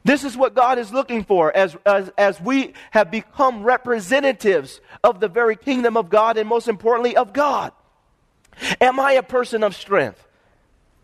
This 0.05 0.25
is 0.25 0.37
what 0.37 0.55
God 0.55 0.79
is 0.79 0.93
looking 0.93 1.25
for 1.25 1.55
as, 1.57 1.77
as, 1.85 2.11
as 2.17 2.41
we 2.41 2.75
have 2.93 3.11
become 3.11 3.63
representatives 3.63 4.81
of 5.03 5.21
the 5.21 5.29
very 5.29 5.57
kingdom 5.57 5.97
of 5.97 6.09
God 6.09 6.37
and 6.37 6.49
most 6.49 6.69
importantly 6.69 7.17
of 7.17 7.33
God. 7.33 7.73
Am 8.81 8.99
I 8.99 9.13
a 9.13 9.23
person 9.23 9.63
of 9.63 9.75
strength? 9.75 10.25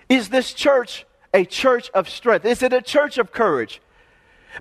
Is 0.09 0.29
this 0.29 0.53
church 0.53 1.07
a 1.33 1.45
church 1.45 1.91
of 1.91 2.09
strength? 2.09 2.45
Is 2.45 2.63
it 2.63 2.73
a 2.73 2.83
church 2.83 3.19
of 3.19 3.33
courage? 3.33 3.81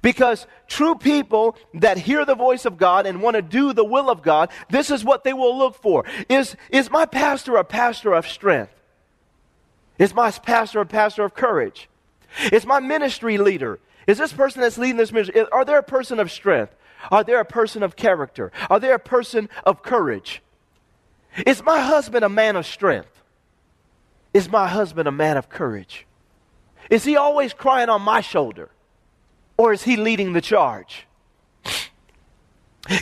Because 0.01 0.47
true 0.67 0.95
people 0.95 1.55
that 1.75 1.97
hear 1.97 2.25
the 2.25 2.35
voice 2.35 2.65
of 2.65 2.77
God 2.77 3.05
and 3.05 3.21
want 3.21 3.35
to 3.35 3.41
do 3.41 3.73
the 3.73 3.85
will 3.85 4.09
of 4.09 4.23
God, 4.23 4.49
this 4.69 4.89
is 4.89 5.03
what 5.03 5.23
they 5.23 5.33
will 5.33 5.55
look 5.55 5.75
for. 5.75 6.03
Is, 6.29 6.55
is 6.69 6.89
my 6.89 7.05
pastor 7.05 7.57
a 7.57 7.63
pastor 7.63 8.13
of 8.13 8.27
strength? 8.27 8.73
Is 9.99 10.13
my 10.13 10.31
pastor 10.31 10.81
a 10.81 10.85
pastor 10.85 11.23
of 11.23 11.35
courage? 11.35 11.89
Is 12.51 12.65
my 12.65 12.79
ministry 12.79 13.37
leader 13.37 13.79
is 14.07 14.17
this 14.17 14.33
person 14.33 14.61
that's 14.61 14.77
leading 14.77 14.97
this 14.97 15.11
ministry, 15.11 15.45
are 15.51 15.65
they 15.65 15.75
a 15.75 15.81
person 15.81 16.19
of 16.19 16.31
strength? 16.31 16.75
Are 17.11 17.23
they 17.23 17.35
a 17.35 17.45
person 17.45 17.83
of 17.83 17.95
character? 17.95 18.51
Are 18.69 18.79
they 18.79 18.91
a 18.91 18.99
person 18.99 19.49
of 19.65 19.83
courage? 19.83 20.41
Is 21.45 21.63
my 21.63 21.79
husband 21.79 22.23
a 22.23 22.29
man 22.29 22.55
of 22.55 22.65
strength? 22.65 23.21
Is 24.33 24.49
my 24.49 24.67
husband 24.67 25.07
a 25.07 25.11
man 25.11 25.37
of 25.37 25.49
courage? 25.49 26.05
Is 26.89 27.03
he 27.03 27.15
always 27.15 27.53
crying 27.53 27.89
on 27.89 28.01
my 28.01 28.21
shoulder? 28.21 28.69
Or 29.57 29.73
is 29.73 29.83
he 29.83 29.95
leading 29.95 30.33
the 30.33 30.41
charge? 30.41 31.07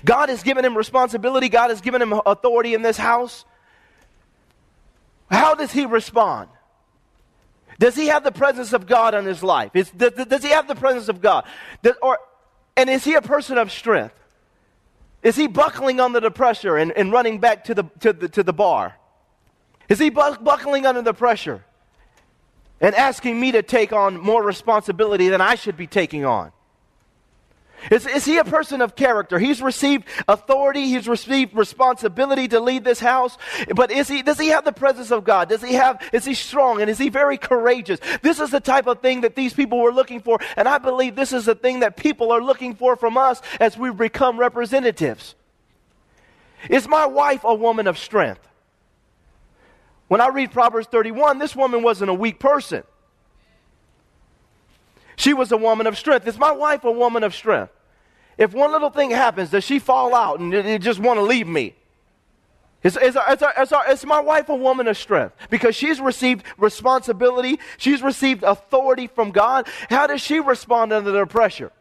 God 0.06 0.30
has 0.30 0.44
given 0.44 0.64
him 0.64 0.78
responsibility, 0.78 1.50
God 1.50 1.70
has 1.70 1.82
given 1.82 2.02
him 2.02 2.14
authority 2.26 2.74
in 2.74 2.82
this 2.82 2.98
house. 2.98 3.46
How 5.30 5.56
does 5.56 5.72
he 5.72 5.86
respond? 5.86 6.50
Does 7.82 7.96
he 7.96 8.10
have 8.10 8.24
the 8.24 8.32
presence 8.32 8.74
of 8.74 8.86
God 8.86 9.16
in 9.16 9.26
his 9.26 9.42
life? 9.42 9.72
Is, 9.74 9.90
does, 9.90 10.12
does, 10.14 10.44
he 10.44 10.52
have 10.52 10.68
the 10.68 10.76
presence 10.76 11.10
of 11.10 11.20
God? 11.20 11.46
Does, 11.82 11.96
or, 12.00 12.20
and 12.78 12.92
is 12.92 13.04
he 13.04 13.16
a 13.16 13.24
person 13.24 13.58
of 13.58 13.72
strength? 13.72 14.14
Is 15.24 15.36
he 15.36 15.48
buckling 15.48 16.00
under 16.00 16.20
the 16.20 16.30
pressure 16.30 16.78
and, 16.78 16.92
and 16.92 17.12
running 17.12 17.40
back 17.40 17.64
to 17.66 17.74
the, 17.74 17.86
to, 18.02 18.14
the, 18.14 18.30
to 18.30 18.44
the 18.44 18.54
bar? 18.54 18.98
Is 19.90 19.98
he 19.98 20.12
buckling 20.12 20.86
under 20.86 21.02
the 21.02 21.16
pressure 21.16 21.66
and 22.80 22.94
asking 22.94 23.40
me 23.40 23.52
to 23.54 23.64
take 23.64 23.92
on 23.92 24.16
more 24.20 24.44
responsibility 24.44 25.30
than 25.30 25.42
I 25.42 25.56
should 25.56 25.76
be 25.76 25.88
taking 25.88 26.24
on? 26.24 26.52
Is, 27.90 28.06
is 28.06 28.26
he 28.26 28.38
a 28.38 28.44
person 28.44 28.82
of 28.82 28.96
character? 28.96 29.40
He's 29.40 29.62
received 29.62 30.08
authority, 30.28 30.86
he's 30.86 31.08
received 31.08 31.56
responsibility 31.56 32.48
to 32.50 32.60
lead 32.60 32.84
this 32.84 33.00
house, 33.00 33.38
but 33.76 33.92
is 33.92 34.08
he, 34.08 34.22
does 34.22 34.40
he 34.40 34.50
have 34.50 34.66
the 34.66 34.72
presence 34.72 35.12
of 35.12 35.24
God? 35.24 35.50
Does 35.50 35.64
he 35.64 35.74
have, 35.74 36.02
is 36.14 36.26
he 36.26 36.34
strong 36.34 36.82
and 36.82 36.90
is 36.90 36.98
he 36.98 37.10
very 37.10 37.38
courageous? 37.38 38.00
This 38.22 38.40
is 38.40 38.52
the 38.52 38.60
type 38.60 38.88
of 38.88 39.00
thing 39.00 39.22
that 39.22 39.36
these 39.36 39.54
people 39.54 39.80
were 39.80 39.92
looking 39.94 40.20
for, 40.20 40.40
and 40.56 40.68
I 40.68 40.78
believe 40.78 41.16
this 41.16 41.34
is 41.34 41.46
the 41.46 41.56
thing 41.56 41.80
that 41.80 41.98
people 41.98 42.32
are 42.32 42.42
looking 42.42 42.76
for 42.76 42.96
from 42.96 43.18
us 43.18 43.42
as 43.60 43.78
we 43.78 43.92
become 43.92 44.40
representatives. 44.40 45.36
Is 46.70 46.88
my 46.88 47.08
wife 47.08 47.44
a 47.44 47.56
woman 47.56 47.88
of 47.88 47.98
strength? 47.98 48.48
When 50.08 50.22
I 50.22 50.28
read 50.28 50.52
Proverbs 50.52 50.88
31, 50.88 51.40
this 51.40 51.56
woman 51.56 51.84
wasn't 51.84 52.12
a 52.12 52.14
weak 52.14 52.38
person. 52.38 52.84
She 55.16 55.34
was 55.34 55.52
a 55.52 55.58
woman 55.58 55.88
of 55.88 55.98
strength. 55.98 56.28
Is 56.28 56.38
my 56.38 56.52
wife 56.52 56.84
a 56.84 56.92
woman 56.92 57.24
of 57.24 57.36
strength? 57.36 57.74
If 58.38 58.54
one 58.54 58.72
little 58.72 58.90
thing 58.90 59.12
happens, 59.12 59.52
does 59.52 59.64
she 59.64 59.80
fall 59.80 60.16
out 60.16 60.40
and 60.40 60.82
just 60.82 61.00
want 61.00 61.18
to 61.18 61.24
leave 61.24 61.48
me? 61.48 61.76
Is, 62.84 62.98
is, 62.98 63.16
is, 63.16 63.44
is, 63.60 63.74
is, 63.90 64.06
my 64.06 64.20
wife 64.20 64.50
a 64.50 64.56
woman 64.56 64.88
of 64.88 64.98
strength? 64.98 65.36
Because 65.52 65.76
she's 65.76 66.02
received 66.02 66.44
responsibility, 66.58 67.60
she's 67.78 68.02
received 68.02 68.42
authority 68.44 69.06
from 69.06 69.32
God. 69.32 69.68
How 69.90 70.08
does 70.08 70.22
she 70.22 70.40
respond 70.40 70.92
under 70.92 71.12
the 71.12 71.26
pressure? 71.28 71.72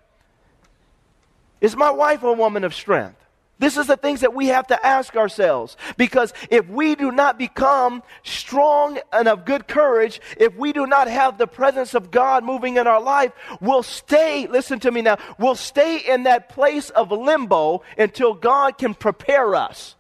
Is 1.61 1.75
my 1.75 1.91
wife 1.91 2.23
a 2.23 2.33
woman 2.33 2.65
of 2.65 2.75
strength? 2.75 3.17
This 3.61 3.77
is 3.77 3.87
the 3.87 3.97
things 3.97 4.23
that 4.23 4.35
we 4.35 4.49
have 4.49 4.67
to 4.69 4.87
ask 4.87 5.15
ourselves. 5.17 5.77
Because 5.99 6.33
if 6.51 6.67
we 6.69 6.95
do 6.95 7.13
not 7.13 7.39
become 7.39 8.03
strong 8.25 8.99
and 9.13 9.29
of 9.29 9.45
good 9.45 9.69
courage, 9.69 10.21
if 10.39 10.57
we 10.57 10.73
do 10.73 10.87
not 10.87 11.09
have 11.09 11.37
the 11.37 11.47
presence 11.47 11.95
of 11.95 12.11
God 12.11 12.43
moving 12.43 12.79
in 12.79 12.87
our 12.87 13.01
life, 13.01 13.33
we'll 13.61 13.83
stay, 13.83 14.47
listen 14.47 14.81
to 14.81 14.91
me 14.91 15.03
now, 15.03 15.19
we'll 15.39 15.55
stay 15.55 15.99
in 15.99 16.23
that 16.23 16.49
place 16.49 16.89
of 16.91 17.13
limbo 17.13 17.83
until 17.99 18.33
God 18.33 18.79
can 18.79 18.95
prepare 18.95 19.55
us 19.55 19.95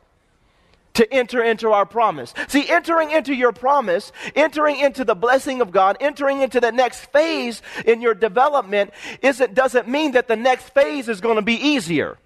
to 0.94 1.12
enter 1.12 1.42
into 1.42 1.70
our 1.70 1.84
promise. 1.84 2.32
See, 2.48 2.68
entering 2.68 3.10
into 3.10 3.34
your 3.34 3.52
promise, 3.52 4.10
entering 4.34 4.80
into 4.80 5.04
the 5.04 5.14
blessing 5.14 5.60
of 5.60 5.70
God, 5.70 5.98
entering 6.00 6.40
into 6.40 6.60
the 6.60 6.72
next 6.72 7.00
phase 7.06 7.60
in 7.84 8.00
your 8.00 8.14
development 8.14 8.92
isn't, 9.20 9.54
doesn't 9.54 9.86
mean 9.86 10.12
that 10.12 10.28
the 10.28 10.36
next 10.36 10.70
phase 10.70 11.08
is 11.08 11.20
going 11.20 11.36
to 11.36 11.42
be 11.42 11.54
easier. 11.54 12.16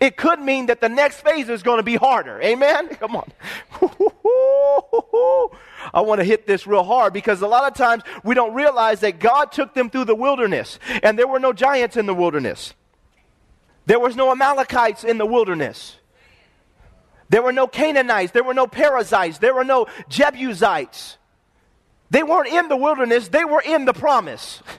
It 0.00 0.16
could 0.16 0.40
mean 0.40 0.66
that 0.66 0.80
the 0.80 0.88
next 0.88 1.20
phase 1.20 1.48
is 1.48 1.62
going 1.62 1.78
to 1.78 1.82
be 1.82 1.96
harder. 1.96 2.40
Amen? 2.42 2.88
Come 2.96 3.16
on. 3.16 3.32
I 5.94 6.00
want 6.00 6.20
to 6.20 6.24
hit 6.24 6.46
this 6.46 6.66
real 6.66 6.82
hard 6.82 7.12
because 7.12 7.40
a 7.42 7.46
lot 7.46 7.70
of 7.70 7.76
times 7.76 8.02
we 8.24 8.34
don't 8.34 8.54
realize 8.54 9.00
that 9.00 9.20
God 9.20 9.52
took 9.52 9.74
them 9.74 9.88
through 9.88 10.06
the 10.06 10.14
wilderness 10.14 10.78
and 11.02 11.18
there 11.18 11.28
were 11.28 11.38
no 11.38 11.52
giants 11.52 11.96
in 11.96 12.06
the 12.06 12.14
wilderness. 12.14 12.74
There 13.86 14.00
was 14.00 14.16
no 14.16 14.32
Amalekites 14.32 15.04
in 15.04 15.18
the 15.18 15.26
wilderness. 15.26 15.96
There 17.28 17.42
were 17.42 17.52
no 17.52 17.66
Canaanites. 17.66 18.32
There 18.32 18.44
were 18.44 18.54
no 18.54 18.66
Perizzites. 18.66 19.38
There 19.38 19.54
were 19.54 19.64
no 19.64 19.86
Jebusites. 20.08 21.18
They 22.10 22.22
weren't 22.22 22.52
in 22.52 22.68
the 22.68 22.76
wilderness. 22.76 23.28
They 23.28 23.44
were 23.44 23.62
in 23.64 23.84
the 23.84 23.94
promise. 23.94 24.62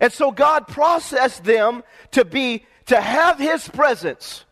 And 0.00 0.12
so 0.12 0.32
God 0.32 0.66
processed 0.66 1.44
them 1.44 1.84
to 2.10 2.24
be 2.24 2.66
to 2.86 3.00
have 3.00 3.38
his 3.38 3.68
presence. 3.68 4.44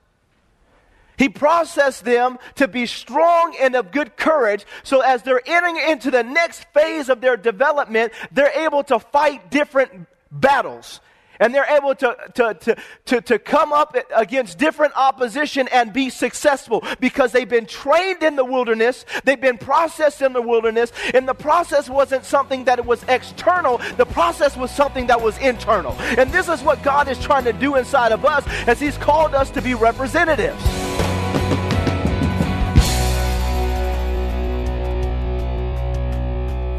He 1.18 1.28
processed 1.28 2.04
them 2.04 2.38
to 2.56 2.66
be 2.66 2.86
strong 2.86 3.54
and 3.60 3.76
of 3.76 3.92
good 3.92 4.16
courage, 4.16 4.64
so 4.82 5.00
as 5.00 5.22
they're 5.22 5.42
entering 5.46 5.76
into 5.76 6.10
the 6.10 6.22
next 6.22 6.64
phase 6.72 7.08
of 7.08 7.20
their 7.20 7.36
development, 7.36 8.12
they're 8.32 8.66
able 8.66 8.82
to 8.84 8.98
fight 8.98 9.50
different 9.50 10.06
battles. 10.30 11.00
And 11.40 11.54
they're 11.54 11.76
able 11.76 11.94
to, 11.96 12.16
to, 12.34 12.54
to, 12.54 12.76
to, 13.06 13.20
to 13.20 13.38
come 13.38 13.72
up 13.72 13.96
against 14.14 14.58
different 14.58 14.92
opposition 14.96 15.68
and 15.68 15.92
be 15.92 16.10
successful 16.10 16.84
because 17.00 17.32
they've 17.32 17.48
been 17.48 17.66
trained 17.66 18.22
in 18.22 18.36
the 18.36 18.44
wilderness, 18.44 19.04
they've 19.24 19.40
been 19.40 19.58
processed 19.58 20.22
in 20.22 20.32
the 20.32 20.42
wilderness, 20.42 20.92
and 21.14 21.26
the 21.26 21.34
process 21.34 21.88
wasn't 21.88 22.24
something 22.24 22.64
that 22.64 22.84
was 22.84 23.02
external, 23.08 23.78
the 23.96 24.06
process 24.06 24.56
was 24.56 24.70
something 24.70 25.06
that 25.06 25.20
was 25.20 25.38
internal. 25.38 25.92
And 26.00 26.30
this 26.30 26.48
is 26.48 26.62
what 26.62 26.82
God 26.82 27.08
is 27.08 27.18
trying 27.18 27.44
to 27.44 27.52
do 27.52 27.76
inside 27.76 28.12
of 28.12 28.24
us 28.24 28.46
as 28.66 28.80
He's 28.80 28.96
called 28.96 29.34
us 29.34 29.50
to 29.50 29.62
be 29.62 29.74
representatives. 29.74 30.62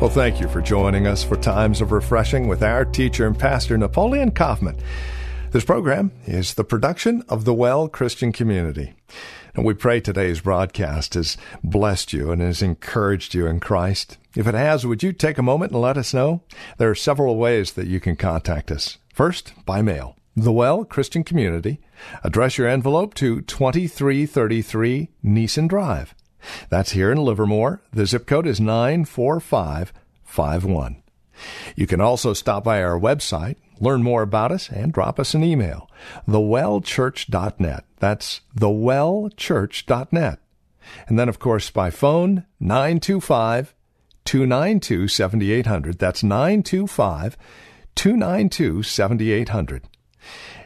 Well, 0.04 0.12
thank 0.12 0.42
you 0.42 0.50
for 0.50 0.62
joining 0.62 1.08
us 1.08 1.24
for 1.24 1.38
Times 1.38 1.80
of 1.80 1.94
Refreshing 1.94 2.50
with 2.50 2.62
our 2.62 2.84
teacher 2.84 3.26
and 3.26 3.40
pastor, 3.40 3.78
Napoleon 3.78 4.32
Kaufman. 4.32 4.76
This 5.52 5.64
program 5.64 6.12
is 6.26 6.56
the 6.56 6.66
production 6.66 7.24
of 7.30 7.46
the 7.46 7.54
Well 7.54 7.88
Christian 7.88 8.34
Community. 8.34 8.96
And 9.56 9.64
we 9.64 9.74
pray 9.74 10.02
today's 10.02 10.42
broadcast 10.42 11.14
has 11.14 11.38
blessed 11.64 12.12
you 12.12 12.32
and 12.32 12.42
has 12.42 12.62
encouraged 12.62 13.34
you 13.34 13.48
in 13.48 13.62
Christ. 13.62 14.18
If 14.36 14.46
it 14.46 14.56
has, 14.56 14.86
would 14.86 15.04
you 15.04 15.14
take 15.14 15.38
a 15.38 15.42
moment 15.42 15.72
and 15.72 15.80
let 15.80 15.98
us 15.98 16.14
know? 16.14 16.42
There 16.78 16.90
are 16.90 16.96
several 16.96 17.38
ways 17.38 17.72
that 17.72 17.88
you 17.88 18.02
can 18.02 18.18
contact 18.18 18.72
us. 18.72 18.98
First, 19.14 19.54
by 19.66 19.82
mail. 19.82 20.18
The 20.36 20.52
Well 20.52 20.84
Christian 20.84 21.24
Community. 21.24 21.80
Address 22.26 22.58
your 22.58 22.68
envelope 22.68 23.14
to 23.14 23.40
2333 23.40 25.12
Nissen 25.24 25.68
Drive. 25.68 26.14
That's 26.70 26.92
here 26.92 27.12
in 27.12 27.18
Livermore. 27.18 27.82
The 27.92 28.06
zip 28.06 28.28
code 28.28 28.46
is 28.48 28.60
94551. 28.60 31.02
You 31.76 31.88
can 31.88 32.02
also 32.02 32.34
stop 32.34 32.64
by 32.64 32.84
our 32.84 33.00
website, 33.00 33.56
learn 33.80 34.04
more 34.04 34.22
about 34.22 34.52
us, 34.52 34.70
and 34.70 34.94
drop 34.94 35.20
us 35.20 35.34
an 35.34 35.44
email. 35.44 35.90
TheWellChurch.net. 36.28 37.86
That's 38.00 38.42
TheWellChurch.net. 38.58 40.40
And 41.08 41.18
then, 41.18 41.30
of 41.30 41.40
course, 41.40 41.70
by 41.70 41.90
phone, 41.90 42.46
925 42.60 43.74
292 44.26 45.08
7800. 45.08 46.00
That's 46.00 46.24
925 46.24 47.38
292 47.96 48.84
7800. 48.84 49.84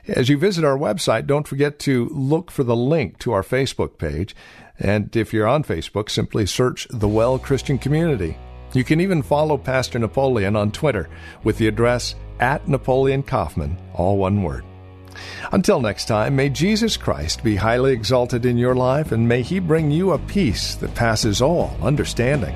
As 0.07 0.29
you 0.29 0.37
visit 0.37 0.63
our 0.63 0.77
website, 0.77 1.27
don't 1.27 1.47
forget 1.47 1.79
to 1.79 2.07
look 2.13 2.49
for 2.49 2.63
the 2.63 2.75
link 2.75 3.19
to 3.19 3.33
our 3.33 3.43
Facebook 3.43 3.97
page. 3.97 4.35
And 4.79 5.13
if 5.15 5.33
you're 5.33 5.47
on 5.47 5.63
Facebook, 5.63 6.09
simply 6.09 6.45
search 6.45 6.87
The 6.89 7.09
Well 7.09 7.37
Christian 7.37 7.77
Community. 7.77 8.37
You 8.73 8.83
can 8.83 9.01
even 9.01 9.21
follow 9.21 9.57
Pastor 9.57 9.99
Napoleon 9.99 10.55
on 10.55 10.71
Twitter 10.71 11.09
with 11.43 11.57
the 11.57 11.67
address 11.67 12.15
at 12.39 12.67
Napoleon 12.67 13.23
Kaufman, 13.23 13.77
all 13.93 14.17
one 14.17 14.43
word. 14.43 14.63
Until 15.51 15.81
next 15.81 16.05
time, 16.05 16.35
may 16.35 16.49
Jesus 16.49 16.95
Christ 16.95 17.43
be 17.43 17.55
highly 17.55 17.91
exalted 17.91 18.45
in 18.45 18.57
your 18.57 18.75
life 18.75 19.11
and 19.11 19.27
may 19.27 19.41
he 19.41 19.59
bring 19.59 19.91
you 19.91 20.11
a 20.11 20.19
peace 20.19 20.75
that 20.75 20.95
passes 20.95 21.41
all 21.41 21.75
understanding. 21.81 22.55